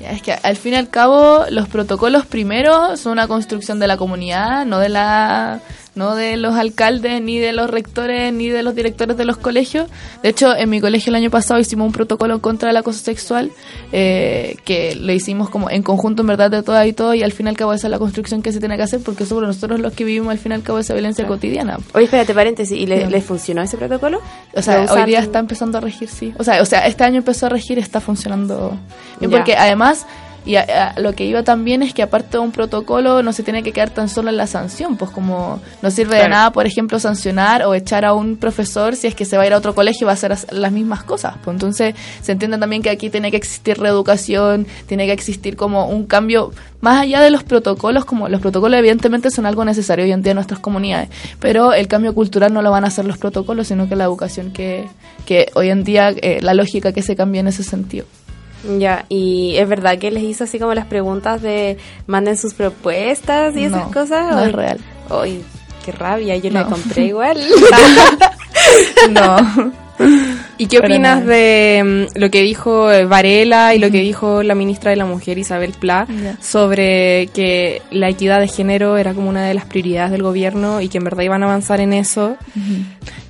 [0.00, 3.96] Es que al fin y al cabo los protocolos primero son una construcción de la
[3.96, 5.60] comunidad, no de la
[5.98, 9.88] no de los alcaldes, ni de los rectores, ni de los directores de los colegios.
[10.22, 13.50] De hecho, en mi colegio el año pasado hicimos un protocolo contra el acoso sexual,
[13.92, 17.32] eh, que lo hicimos como en conjunto, en verdad, de todas y todo, y al
[17.32, 19.42] fin y al cabo esa es la construcción que se tiene que hacer, porque somos
[19.42, 21.78] nosotros los que vivimos al fin y al cabo esa violencia cotidiana.
[21.92, 24.20] Oye, espérate, paréntesis, ¿y le, les funcionó ese protocolo?
[24.54, 26.32] O sea, hoy día está empezando a regir, sí.
[26.38, 28.78] O sea, o sea, este año empezó a regir, está funcionando
[29.18, 29.30] bien.
[29.30, 30.06] Porque además,
[30.48, 33.42] Y a- a lo que iba también es que aparte de un protocolo no se
[33.42, 36.66] tiene que quedar tan solo en la sanción, pues como no sirve de nada, por
[36.66, 39.58] ejemplo, sancionar o echar a un profesor si es que se va a ir a
[39.58, 41.34] otro colegio y va a hacer as- las mismas cosas.
[41.44, 45.86] Pues entonces se entiende también que aquí tiene que existir reeducación, tiene que existir como
[45.86, 50.12] un cambio más allá de los protocolos, como los protocolos evidentemente son algo necesario hoy
[50.12, 53.18] en día en nuestras comunidades, pero el cambio cultural no lo van a hacer los
[53.18, 54.86] protocolos, sino que la educación que,
[55.26, 58.06] que hoy en día, eh, la lógica que se cambie en ese sentido.
[58.78, 63.54] Ya, y es verdad que les hizo así como las preguntas de manden sus propuestas
[63.56, 64.34] y esas No, cosas.
[64.34, 64.78] no ¿O- es real.
[65.10, 65.42] Ay,
[65.84, 66.70] qué rabia, yo la No.
[66.70, 67.38] compré igual.
[69.10, 69.36] No.
[70.58, 74.90] ¿Y qué opinas de mm, lo que dijo Varela y lo que dijo la ministra
[74.90, 76.06] de la Mujer Isabel Pla
[76.40, 80.88] sobre que la equidad de género era como una de las prioridades del gobierno y
[80.88, 82.36] que en verdad iban a avanzar en eso?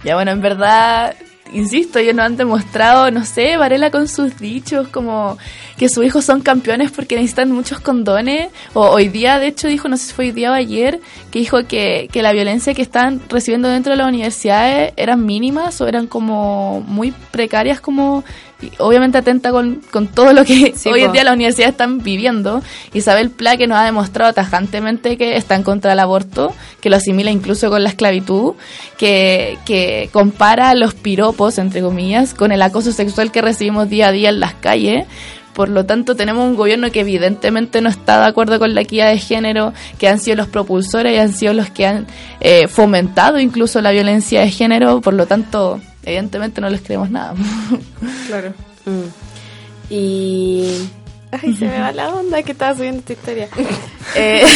[0.05, 1.15] Ya bueno, en verdad,
[1.53, 5.39] insisto, ellos nos han demostrado, no sé, Varela con sus dichos, como
[5.77, 8.49] que sus hijos son campeones porque necesitan muchos condones.
[8.75, 11.39] O hoy día, de hecho, dijo, no sé si fue hoy día o ayer, que
[11.39, 15.87] dijo que, que la violencia que están recibiendo dentro de las universidades eran mínimas o
[15.87, 18.25] eran como muy precarias, como
[18.61, 21.99] y obviamente atenta con, con todo lo que Sí, hoy en día las universidades están
[22.03, 22.61] viviendo.
[22.93, 26.97] Isabel Pla, que nos ha demostrado tajantemente que está en contra del aborto, que lo
[26.97, 28.55] asimila incluso con la esclavitud,
[28.97, 34.13] que, que compara los piropos, entre comillas, con el acoso sexual que recibimos día a
[34.13, 35.07] día en las calles.
[35.59, 39.11] Por lo tanto, tenemos un gobierno que evidentemente no está de acuerdo con la equidad
[39.11, 42.07] de género, que han sido los propulsores y han sido los que han
[42.41, 45.01] eh, fomentado incluso la violencia de género.
[45.01, 47.35] Por lo tanto, evidentemente no les creemos nada.
[48.27, 48.53] Claro.
[48.85, 49.09] Mm.
[49.91, 50.89] Y.
[51.31, 53.49] Ay, se me va la onda que estaba subiendo esta historia.
[54.15, 54.43] Eh,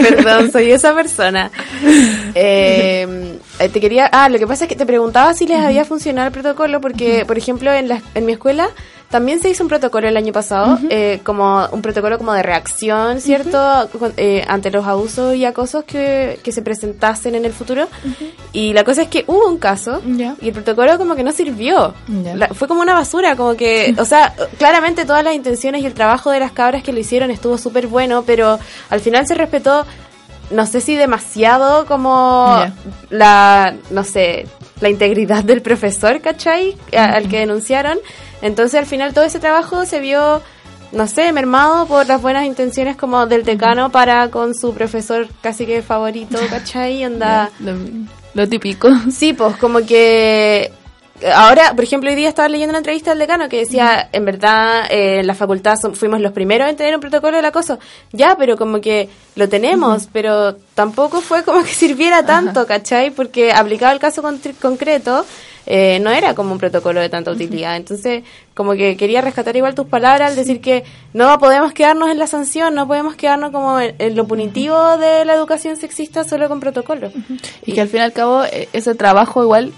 [0.00, 1.50] Perdón, soy esa persona.
[2.34, 4.08] Eh, eh, te quería.
[4.12, 7.24] Ah, lo que pasa es que te preguntaba si les había funcionado el protocolo, porque,
[7.26, 8.68] por ejemplo, en, la, en mi escuela
[9.10, 13.20] también se hizo un protocolo el año pasado, eh, como un protocolo como de reacción,
[13.22, 13.88] ¿cierto?
[14.18, 17.86] Eh, ante los abusos y acosos que, que se presentasen en el futuro.
[18.52, 20.02] Y la cosa es que hubo un caso
[20.42, 21.94] y el protocolo como que no sirvió.
[22.36, 25.94] La- fue como una basura, como que, o sea, claramente todas las intenciones y el
[25.94, 28.58] trabajo de las cabras que lo hicieron estuvo súper bueno, pero
[28.90, 29.86] al final se respetó,
[30.50, 32.62] no sé si demasiado como
[33.10, 34.46] la, no sé,
[34.80, 36.76] la integridad del profesor, ¿cachai?
[36.96, 37.98] A- Al que denunciaron.
[38.42, 40.40] Entonces al final todo ese trabajo se vio,
[40.92, 45.66] no sé, mermado por las buenas intenciones como del decano para con su profesor casi
[45.66, 47.04] que favorito, ¿cachai?
[47.04, 47.50] Onda...
[47.60, 47.72] Lo,
[48.34, 48.88] lo típico.
[49.10, 50.70] Sí, pues como que
[51.34, 54.84] ahora, por ejemplo, hoy día estaba leyendo una entrevista del decano que decía, en verdad,
[54.90, 57.78] eh, en la facultad fuimos los primeros en tener un protocolo del acoso.
[58.12, 63.10] Ya, pero como que lo tenemos, pero tampoco fue como que sirviera tanto, ¿cachai?
[63.10, 65.24] Porque aplicado al caso con- concreto,
[65.70, 67.76] eh, no era como un protocolo de tanta utilidad.
[67.76, 72.18] Entonces, como que quería rescatar igual tus palabras al decir que no podemos quedarnos en
[72.18, 76.48] la sanción, no podemos quedarnos como en, en lo punitivo de la educación sexista solo
[76.48, 77.12] con protocolos.
[77.66, 79.72] Y que al fin y al cabo eh, ese trabajo igual,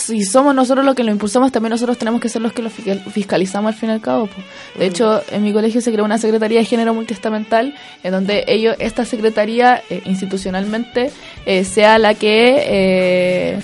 [0.00, 2.70] si somos nosotros los que lo impulsamos, también nosotros tenemos que ser los que lo
[2.70, 4.26] fiscal- fiscalizamos al fin y al cabo.
[4.26, 4.42] po.
[4.78, 8.74] De hecho, en mi colegio se creó una Secretaría de Género Multiestamental, en donde ellos,
[8.78, 11.10] esta Secretaría eh, institucionalmente,
[11.46, 12.64] eh, sea la que...
[12.66, 13.60] eh,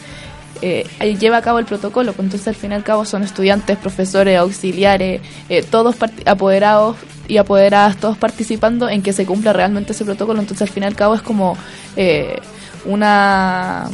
[0.63, 0.87] eh,
[1.21, 4.39] lleva a cabo el protocolo, pues entonces al fin y al cabo son estudiantes, profesores,
[4.39, 5.21] auxiliares,
[5.51, 6.97] eh, todos apoderados
[7.29, 10.87] y apoderadas, todos participando en que se cumpla realmente ese protocolo, entonces al fin y
[10.87, 11.59] al cabo es como
[11.95, 12.39] eh,
[12.87, 13.91] una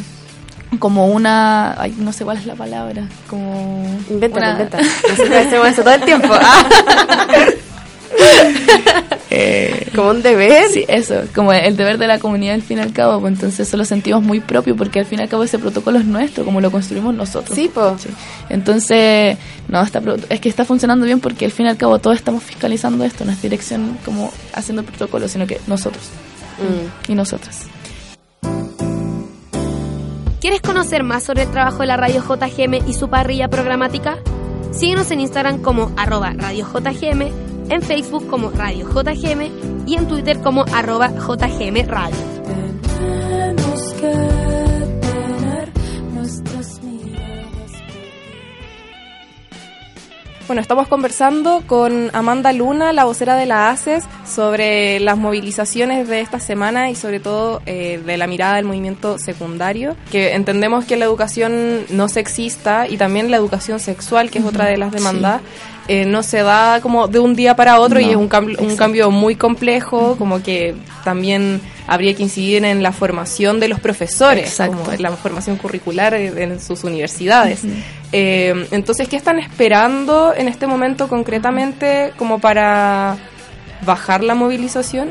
[0.79, 4.79] como una ay, no sé cuál es la palabra como Inventa, una- inventa.
[5.09, 6.29] Nosotros hacemos eso todo el tiempo.
[6.33, 6.64] Ah.
[9.35, 10.68] Eh, Como un deber.
[10.70, 13.61] Sí, eso, como el deber de la comunidad al fin y al cabo, pues entonces
[13.66, 16.45] eso lo sentimos muy propio porque al fin y al cabo ese protocolo es nuestro,
[16.45, 17.57] como lo construimos nosotros.
[17.57, 17.97] Sí, po.
[17.99, 18.11] Sí.
[18.51, 22.16] Entonces, no, está, es que está funcionando bien porque al fin y al cabo todos
[22.16, 26.05] estamos fiscalizando esto, no es dirección como haciendo el protocolo, sino que nosotros
[26.59, 27.11] Mm.
[27.12, 27.61] y nosotras.
[30.43, 34.18] ¿Quieres conocer más sobre el trabajo de la radio JGM y su parrilla programática?
[34.72, 40.40] Síguenos en Instagram como arroba radio JGM, en Facebook como radio JGM y en Twitter
[40.40, 42.16] como arroba JGM Radio.
[50.49, 56.20] Bueno, estamos conversando con Amanda Luna, la vocera de la ACES, sobre las movilizaciones de
[56.20, 60.97] esta semana y sobre todo eh, de la mirada del movimiento secundario, que entendemos que
[60.97, 65.43] la educación no sexista y también la educación sexual, que es otra de las demandas,
[65.88, 68.76] eh, no se da como de un día para otro y es un, cambio un
[68.76, 70.74] cambio muy complejo, como que
[71.05, 76.14] también habría que incidir en la formación de los profesores, como en la formación curricular
[76.14, 77.62] en en sus universidades.
[78.13, 83.17] Eh, entonces, ¿qué están esperando en este momento concretamente como para
[83.87, 85.11] bajar la movilización?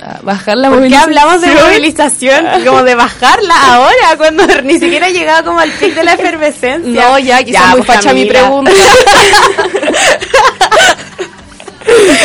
[0.00, 1.08] Ah, Bajar la ¿Por qué movilización.
[1.18, 2.44] hablamos de movilización?
[2.64, 7.08] Como de bajarla ahora, cuando ni siquiera he llegado como al pic de la efervescencia.
[7.08, 8.70] No, ya, quizás muy pues, facha mi pregunta.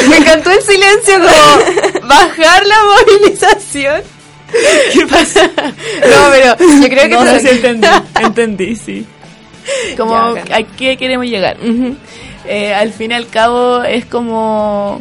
[0.09, 4.01] Me encantó el silencio, como bajar la movilización.
[4.93, 5.41] ¿Qué pasa?
[5.55, 7.87] No, pero yo creo que No, todo- sí, entendí,
[8.21, 9.07] entendí, sí.
[9.97, 11.57] Como, Ya, ¿a qué queremos llegar?
[12.45, 14.99] Eh, al fin y al cabo es como,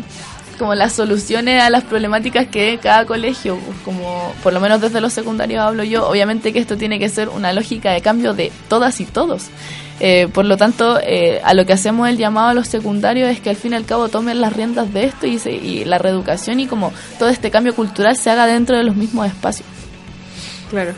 [0.59, 5.01] como las soluciones a las problemáticas que cada colegio, pues, como por lo menos desde
[5.01, 8.53] los secundarios hablo yo, obviamente que esto tiene que ser una lógica de cambio de
[8.69, 9.47] todas y todos.
[10.01, 13.41] Eh, por lo tanto, eh, a lo que hacemos el llamado a los secundarios es
[13.41, 15.99] que al fin y al cabo tomen las riendas de esto y, se- y la
[15.99, 19.67] reeducación y como todo este cambio cultural se haga dentro de los mismos espacios.
[20.71, 20.93] Claro.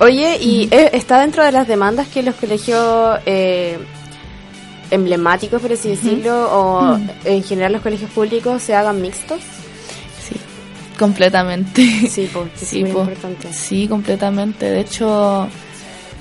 [0.00, 3.78] Oye, ¿y eh, está dentro de las demandas que los colegios eh,
[4.90, 9.40] emblemáticos, por así decirlo, o en general los colegios públicos se hagan mixtos?
[10.28, 10.34] Sí,
[10.98, 12.08] completamente.
[12.08, 13.00] Sí, porque es Sí, muy po.
[13.00, 13.52] importante.
[13.52, 14.66] Sí, completamente.
[14.70, 15.48] De hecho,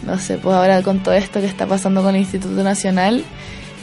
[0.05, 3.23] no sé, pues ahora con todo esto que está pasando con el Instituto Nacional,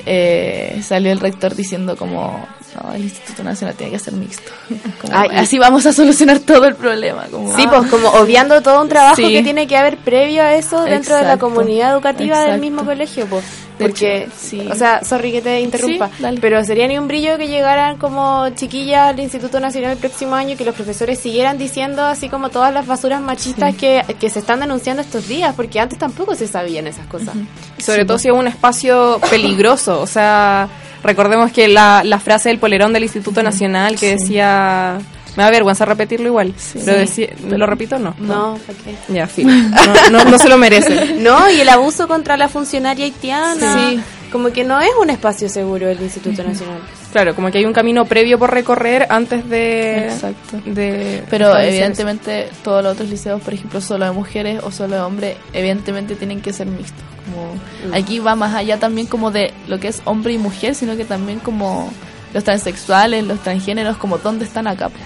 [0.06, 2.46] eh, salió el rector diciendo como,
[2.82, 4.50] no, el Instituto Nacional tiene que ser mixto.
[5.00, 7.24] Como, Ah, así vamos a solucionar todo el problema.
[7.30, 9.32] Como, Sí, ah, pues como obviando todo un trabajo Sí.
[9.32, 13.26] que tiene que haber previo a eso dentro de la comunidad educativa del mismo colegio,
[13.26, 13.44] pues.
[13.78, 14.68] Porque, hecho, sí.
[14.70, 18.50] o sea, sorry que te interrumpa, Sí, pero sería ni un brillo que llegaran como
[18.50, 22.50] chiquillas al Instituto Nacional el próximo año y que los profesores siguieran diciendo así como
[22.50, 26.46] todas las basuras machistas que, que se están denunciando estos días, porque antes tampoco se
[26.46, 27.34] sabían esas cosas.
[27.78, 28.18] Sobre Sí, todo po.
[28.18, 29.98] si es un espacio peligroso.
[30.02, 30.68] O sea,
[31.02, 34.98] recordemos que la, la frase del polerón del Instituto Nacional que decía...
[35.36, 36.52] Me da vergüenza repetirlo igual.
[36.56, 36.80] Sí.
[36.84, 38.16] Pero decía, ¿Lo repito no?
[38.18, 38.96] No, ¿para qué?
[39.14, 39.48] Ya, fin.
[40.10, 41.14] No, no, no se lo merece.
[41.20, 43.90] No, y el abuso contra la funcionaria haitiana.
[43.90, 44.00] Sí.
[44.32, 46.80] Como que no es un espacio seguro el Instituto Nacional.
[47.12, 50.06] Claro, como que hay un camino previo por recorrer antes de...
[50.06, 50.60] Exacto.
[50.64, 55.00] de Pero evidentemente todos los otros liceos, por ejemplo, solo de mujeres o solo de
[55.00, 57.04] hombres, evidentemente tienen que ser mixtos.
[57.24, 60.96] Como aquí va más allá también como de lo que es hombre y mujer, sino
[60.96, 61.92] que también como
[62.32, 64.88] los transexuales, los transgéneros, como dónde están acá.
[64.88, 64.98] po.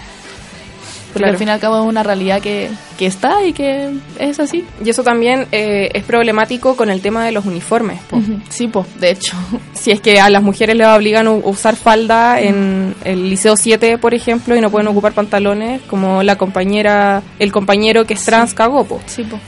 [1.15, 1.33] Porque Claro.
[1.33, 4.65] al fin y al cabo es una realidad que, que está y que es así.
[4.85, 8.01] Y eso también eh, es problemático con el tema de los uniformes.
[8.11, 8.21] po.
[8.51, 9.37] Sí, pues, de hecho.
[9.75, 13.99] Si es que a las mujeres les obligan a usar falda en el Liceo 7,
[13.99, 18.53] por ejemplo, y no pueden ocupar pantalones, como la compañera, el compañero que es trans
[18.55, 19.01] cagó, po.
[19.07, 19.41] Sí, pues.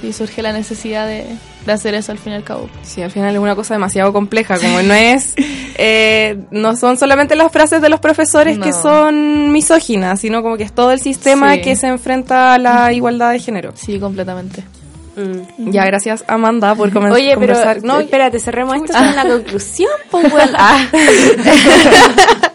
[0.00, 1.26] Sí, surge la necesidad de,
[1.66, 2.68] de hacer eso al fin y al cabo.
[2.82, 5.34] Sí, al final es una cosa demasiado compleja, como no es,
[5.76, 10.62] eh, no son solamente las frases de los profesores que son misóginas, sino como que
[10.64, 11.60] es todo el sistema Sí.
[11.60, 13.72] que se enfrenta a la igualdad de género.
[13.76, 14.64] Sí, completamente.
[15.16, 15.72] Mm.
[15.72, 17.82] Ya, gracias Amanda por comen- Oye, pero conversar.
[17.82, 20.50] no, No, espérate, cerremos esto con una conclusión, pues, weón.
[20.56, 20.86] Ah.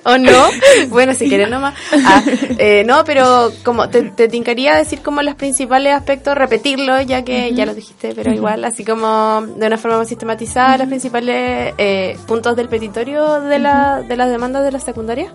[0.05, 0.31] ¿O no?
[0.89, 1.75] Bueno, si quieres nomás.
[2.05, 2.23] Ah,
[2.57, 7.53] eh, no, pero como te, te tincaría decir como los principales aspectos, repetirlo, ya que
[7.53, 12.17] ya lo dijiste, pero igual, así como de una forma más sistematizada, los principales eh,
[12.27, 15.31] puntos del petitorio de, la, de las demandas de la secundaria.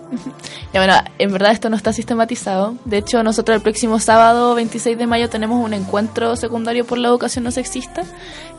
[0.73, 2.75] Ya bueno, en verdad esto no está sistematizado.
[2.85, 7.07] De hecho, nosotros el próximo sábado 26 de mayo tenemos un encuentro secundario por la
[7.07, 8.03] educación no sexista,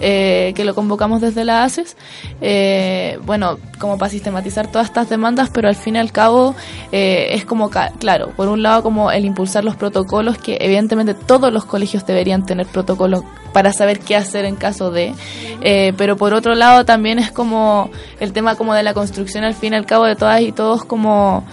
[0.01, 1.97] eh, que lo convocamos desde la ACES.
[2.41, 6.55] Eh, bueno, como para sistematizar todas estas demandas, pero al fin y al cabo
[6.93, 11.53] eh, es como, claro, por un lado como el impulsar los protocolos, que evidentemente todos
[11.53, 13.23] los colegios deberían tener protocolos
[13.53, 15.15] para saber qué hacer en caso de,
[15.61, 17.91] eh, pero por otro lado también es como
[18.21, 20.85] el tema como de la construcción al fin y al cabo de todas y todos
[20.85, 21.45] como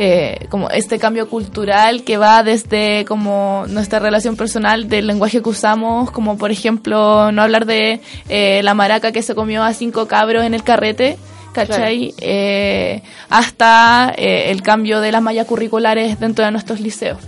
[0.00, 5.48] eh, como este cambio cultural que va desde como nuestra relación personal del lenguaje que
[5.48, 10.06] usamos, como por ejemplo no hablar de eh, la maraca que se comió a cinco
[10.06, 11.18] cabros en el carrete,
[11.52, 12.14] ¿cachai?
[12.18, 17.18] Eh, hasta eh, el cambio de las mallas curriculares dentro de nuestros liceos.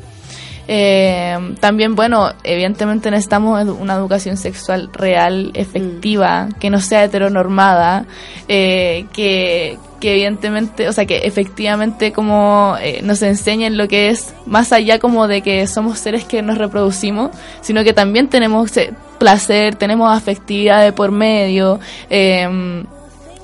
[0.72, 8.04] Eh, también, bueno, evidentemente necesitamos una educación sexual real, efectiva, que no sea heteronormada,
[8.46, 14.32] eh, que, que evidentemente, o sea, que efectivamente como eh, nos enseñen lo que es
[14.46, 18.70] más allá como de que somos seres que nos reproducimos, sino que también tenemos
[19.18, 22.84] placer, tenemos afectividad de por medio, eh,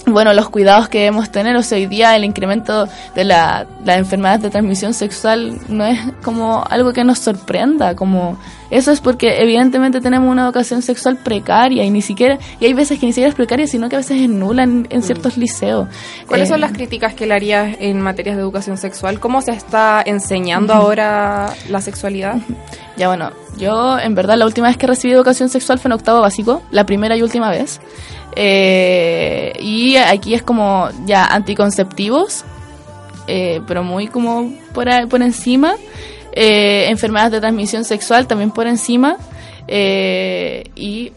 [0.07, 3.98] bueno, los cuidados que debemos tener, o sea, hoy día el incremento de la, las
[3.98, 8.38] enfermedades de transmisión sexual no es como algo que nos sorprenda, como
[8.70, 12.98] eso es porque evidentemente tenemos una educación sexual precaria y ni siquiera, y hay veces
[12.98, 15.88] que ni siquiera es precaria, sino que a veces es nula en, en ciertos liceos.
[16.26, 19.20] ¿Cuáles Eh, son las críticas que le harías en materias de educación sexual?
[19.20, 22.36] ¿Cómo se está enseñando ahora la sexualidad?
[22.96, 26.20] Ya bueno, yo en verdad la última vez que recibí educación sexual fue en octavo
[26.20, 27.80] básico, la primera y última vez.
[28.34, 32.44] Eh, y aquí es como ya anticonceptivos,
[33.26, 35.74] eh, pero muy como por, por encima.
[36.39, 39.16] Eh, enfermedades de transmisión sexual también por encima.
[39.66, 41.11] Eh, y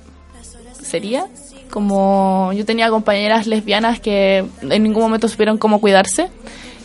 [0.81, 1.25] sería
[1.69, 6.29] como yo tenía compañeras lesbianas que en ningún momento supieron cómo cuidarse.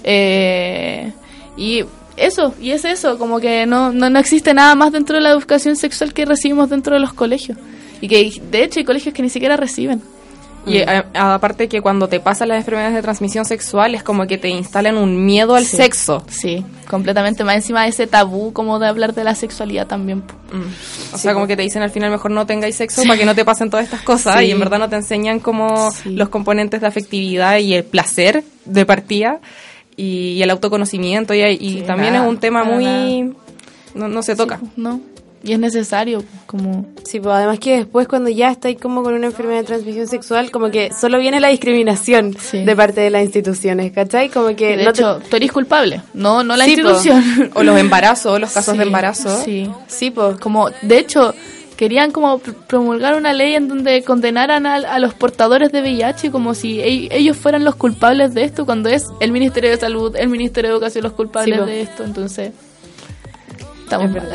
[0.03, 1.13] Eh,
[1.57, 1.85] y
[2.17, 5.31] eso, y es eso, como que no, no, no existe nada más dentro de la
[5.31, 7.57] educación sexual que recibimos dentro de los colegios.
[8.01, 10.03] Y que de hecho hay colegios que ni siquiera reciben.
[10.67, 14.39] Y a- aparte que cuando te pasan las enfermedades de transmisión sexual es como que
[14.39, 15.77] te instalan un miedo al Sí.
[15.77, 16.25] sexo.
[16.29, 17.45] Sí, completamente.
[17.45, 20.19] Más encima de ese tabú como de hablar de la sexualidad también.
[20.53, 21.15] Mm.
[21.15, 23.35] O sea, como que te dicen al final mejor no tengáis sexo para que no
[23.35, 24.47] te pasen todas estas cosas Sí.
[24.47, 26.11] y en verdad no te enseñan como Sí.
[26.11, 29.41] los componentes de afectividad y el placer de partida
[29.97, 33.35] y, y el autoconocimiento y, y Sí, también nada, es un tema muy...
[33.95, 34.59] No, no se toca.
[34.61, 35.01] Sí, no.
[35.45, 36.87] Y es necesario, como...
[37.05, 40.51] Sí, pues además que después cuando ya estáis como con una enfermedad de transmisión sexual,
[40.51, 42.65] como que solo viene la discriminación Sí.
[42.65, 44.31] de parte de las instituciones, ¿cachai?
[44.31, 46.89] Como que de no te- hecho, tú eres culpable, no, no la Sí, po.
[46.89, 47.51] institución.
[47.55, 49.43] O los embarazos, los casos Sí, de embarazo.
[49.45, 49.71] Sí.
[49.87, 50.39] Sí, pues.
[50.39, 51.35] Como, de hecho,
[51.77, 56.31] querían como pr- promulgar una ley en donde condenaran a, a los portadores de VIH
[56.31, 60.17] como si e- ellos fueran los culpables de esto, cuando es el Ministerio de Salud,
[60.17, 62.53] el Ministerio de Educación los culpables Sí, de esto, entonces...
[63.91, 64.29] Estamos mal.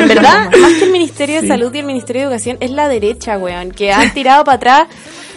[0.00, 2.88] En verdad, más que el Ministerio de Salud y el Ministerio de Educación, es la
[2.88, 4.88] derecha, weón, que han tirado para atrás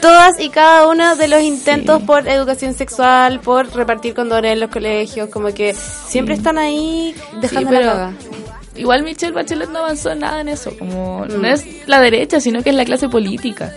[0.01, 4.69] todas y cada uno de los intentos por educación sexual, por repartir condones en los
[4.71, 8.13] colegios, como que siempre están ahí dejando pero- la caga.
[8.75, 11.41] Igual Michelle Bachelet no avanzó nada en eso, como Mm.
[11.41, 13.73] no es la derecha, sino que es la clase política,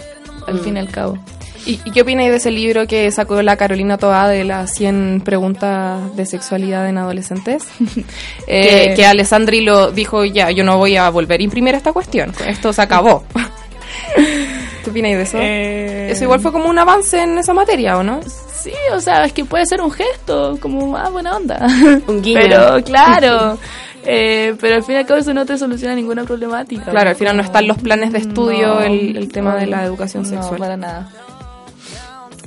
[0.46, 1.18] al fin y al cabo.
[1.64, 5.22] ¿Y, y qué opináis de ese libro que sacó la Carolina Toa de las 100
[5.24, 7.64] preguntas de sexualidad en adolescentes?
[8.48, 11.92] Eh, que, que Alessandri lo dijo, ya, yo no voy a volver a imprimir esta
[11.92, 13.24] cuestión, esto se acabó.
[14.84, 15.38] ¿Qué opináis de eso?
[15.40, 18.20] Eh, Eso igual fue como un avance en esa materia, ¿o no?
[18.52, 21.66] Sí, o sea, es que puede ser un gesto, como, ah, buena onda.
[22.08, 22.40] Un guiño.
[22.40, 23.58] Pero, claro,
[24.04, 26.90] eh, pero al fin y al cabo eso no te soluciona ninguna problemática.
[26.90, 29.78] Claro, al final no están los planes de estudio No, el, el tema de la
[29.78, 30.58] no, educación no, sexual.
[30.58, 31.08] para nada.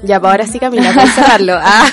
[0.03, 1.59] Ya, pues ahora sí, Camila, puedes cerrarlo.
[1.63, 1.85] Ah.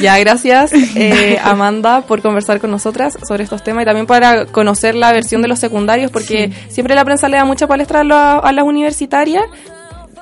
[0.00, 4.94] Ya, gracias eh, Amanda por conversar con nosotras sobre estos temas y también para conocer
[4.94, 8.64] la versión de los secundarios porque siempre la prensa le da mucha palestra a las
[8.64, 9.44] universitarias.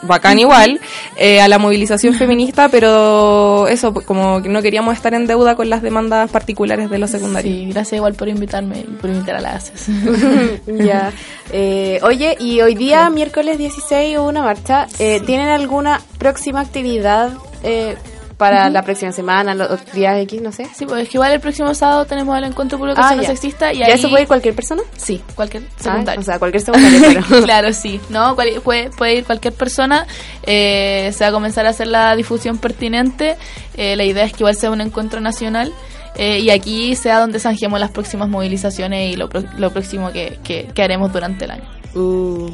[0.03, 0.81] Bacán igual,
[1.17, 5.69] eh, a la movilización feminista, pero eso, como que no queríamos estar en deuda con
[5.69, 7.55] las demandas particulares de los secundarios.
[7.55, 9.89] Sí, gracias igual por invitarme y por invitar a las ACES.
[10.67, 11.13] ya.
[11.53, 14.87] Eh, oye, y hoy día, miércoles 16, hubo una marcha.
[14.99, 17.33] Eh, ¿Tienen alguna próxima actividad
[17.63, 17.97] eh,
[18.41, 20.67] para la próxima semana, los días X, no sé?
[20.75, 23.29] Sí, pues es que igual el próximo sábado tenemos el encuentro educación Ah, ya.
[23.29, 23.93] sexista y ¿Ya ahí...
[23.93, 24.83] eso puede ir cualquier persona?
[24.97, 26.21] Sí, cualquier Ah, secundario.
[26.21, 27.43] o sea, cualquier secundario, pero...
[27.45, 28.01] claro, sí.
[28.09, 30.07] No, cual- puede, puede ir cualquier persona.
[30.45, 33.37] Eh, se va a comenzar a hacer la difusión pertinente.
[33.77, 35.73] Eh, la idea es que igual sea un encuentro nacional.
[36.17, 40.39] eh, y aquí sea donde zanjemos las próximas movilizaciones y lo, pro- lo próximo que,
[40.43, 41.65] que, que haremos durante el año.
[41.95, 42.49] Uh.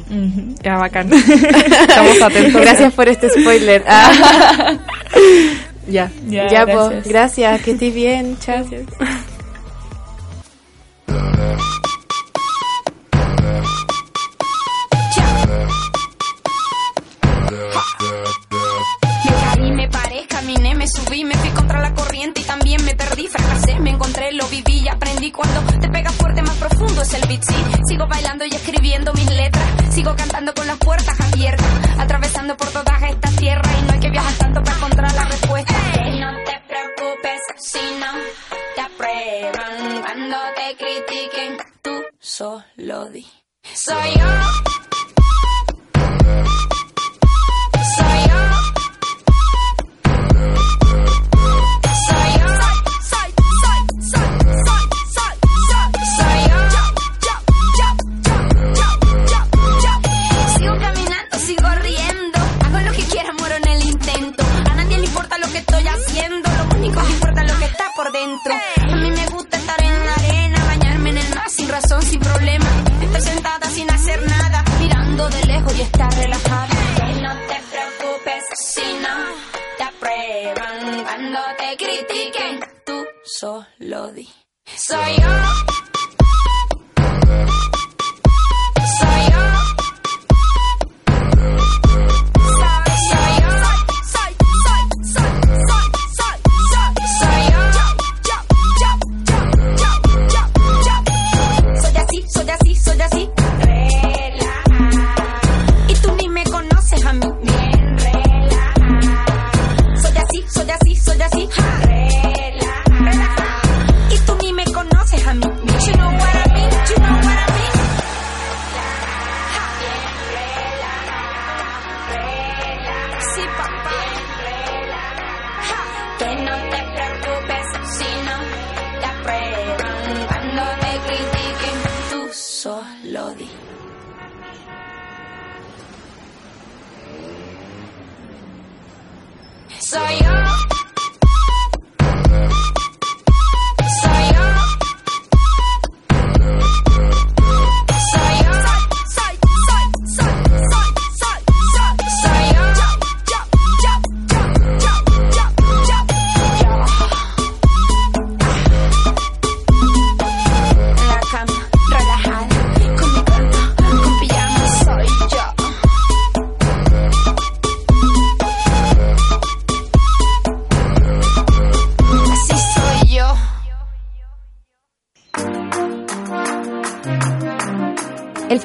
[0.63, 1.11] Ya, bacán.
[1.13, 2.59] Estamos atentos.
[2.61, 3.83] gracias por este spoiler.
[3.87, 4.77] Ah.
[5.87, 7.07] Ya, Ya, ya, gracias.
[7.07, 8.65] gracias, que estés bien, chao.
[20.29, 24.31] Caminé, me subí, me fui contra la corriente y también me perdí, fracasé, me encontré,
[24.33, 27.55] lo viví y aprendí cuando te pega fuerte más profundo es el beat, sí.
[27.87, 29.63] Sigo bailando y escribiendo mis letras,
[29.93, 31.65] sigo cantando con las puertas abiertas,
[31.97, 35.73] atravesando por todas estas y no hay que viajar tanto para encontrar la respuesta.
[36.19, 38.11] No te preocupes si no
[38.75, 43.25] te aprueban cuando te critiquen, tú solo di.
[43.73, 44.96] Soy yo.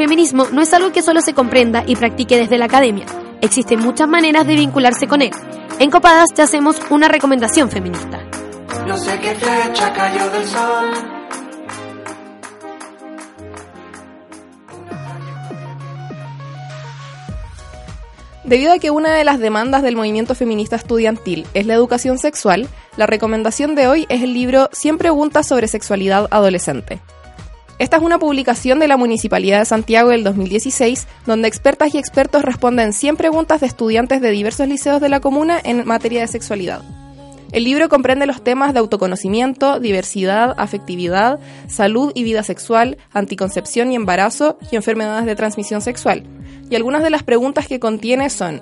[0.02, 3.06] Feminismo no es algo que solo se comprenda y practique desde la academia.
[3.40, 5.30] Existen muchas maneras de vincularse con él.
[5.78, 8.20] En Copadas te hacemos una recomendación feminista.
[8.84, 10.90] No sé qué flecha cayó del sol.
[18.42, 22.68] Debido a que una de las demandas del movimiento feminista estudiantil es la educación sexual,
[22.96, 27.00] la recomendación de hoy es el libro 100 preguntas sobre sexualidad adolescente.
[27.82, 32.42] Esta es una publicación de la Municipalidad de Santiago del 2016, donde expertas y expertos
[32.42, 36.82] responden 100 preguntas de estudiantes de diversos liceos de la comuna en materia de sexualidad.
[37.50, 43.96] El libro comprende los temas de autoconocimiento, diversidad, afectividad, salud y vida sexual, anticoncepción y
[43.96, 46.22] embarazo y enfermedades de transmisión sexual.
[46.70, 48.60] Y algunas de las preguntas que contiene son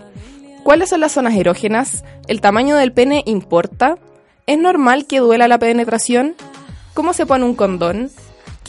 [0.63, 2.05] ¿Cuáles son las zonas erógenas?
[2.27, 3.97] ¿El tamaño del pene importa?
[4.47, 6.37] ¿Es normal que duela la penetración?
[6.95, 8.11] ¿Cómo se pone un condón?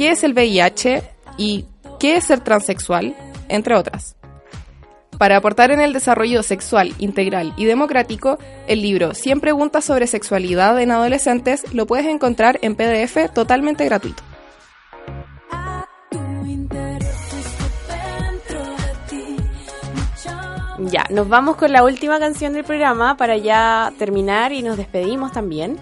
[0.01, 1.03] ¿Qué es el VIH?
[1.37, 1.65] ¿Y
[1.99, 3.15] qué es ser transexual?
[3.49, 4.15] Entre otras.
[5.19, 10.81] Para aportar en el desarrollo sexual, integral y democrático, el libro 100 preguntas sobre sexualidad
[10.81, 14.23] en adolescentes lo puedes encontrar en PDF totalmente gratuito.
[20.79, 25.31] Ya, nos vamos con la última canción del programa para ya terminar y nos despedimos
[25.31, 25.77] también.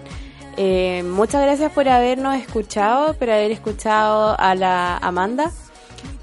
[0.62, 5.52] Eh, muchas gracias por habernos escuchado, por haber escuchado a la Amanda.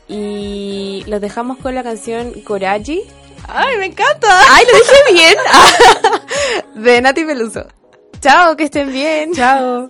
[0.08, 3.02] Y los dejamos con la canción Coraji.
[3.48, 4.28] ¡Ay, me encanta!
[4.52, 5.38] ¡Ay, lo dije bien!
[6.84, 7.66] de Nati Peluso.
[8.22, 9.34] Chao, que estén bien.
[9.34, 9.90] Chao.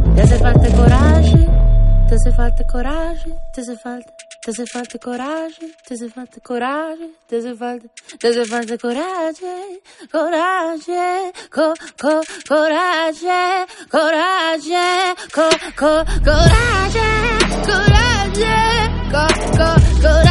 [0.15, 1.47] Te hace falta coraje,
[2.07, 7.09] te hace falta coraje, te hace falta, te hace falta coraje, te hace falta coraje,
[7.27, 7.87] te hace falta,
[8.19, 9.81] te hace falta coraje,
[10.11, 15.49] coraje, co, co, coraje, coraje, co,
[15.79, 17.09] co, coraje,
[17.65, 18.57] coraje,
[19.11, 20.30] co, co, coraje,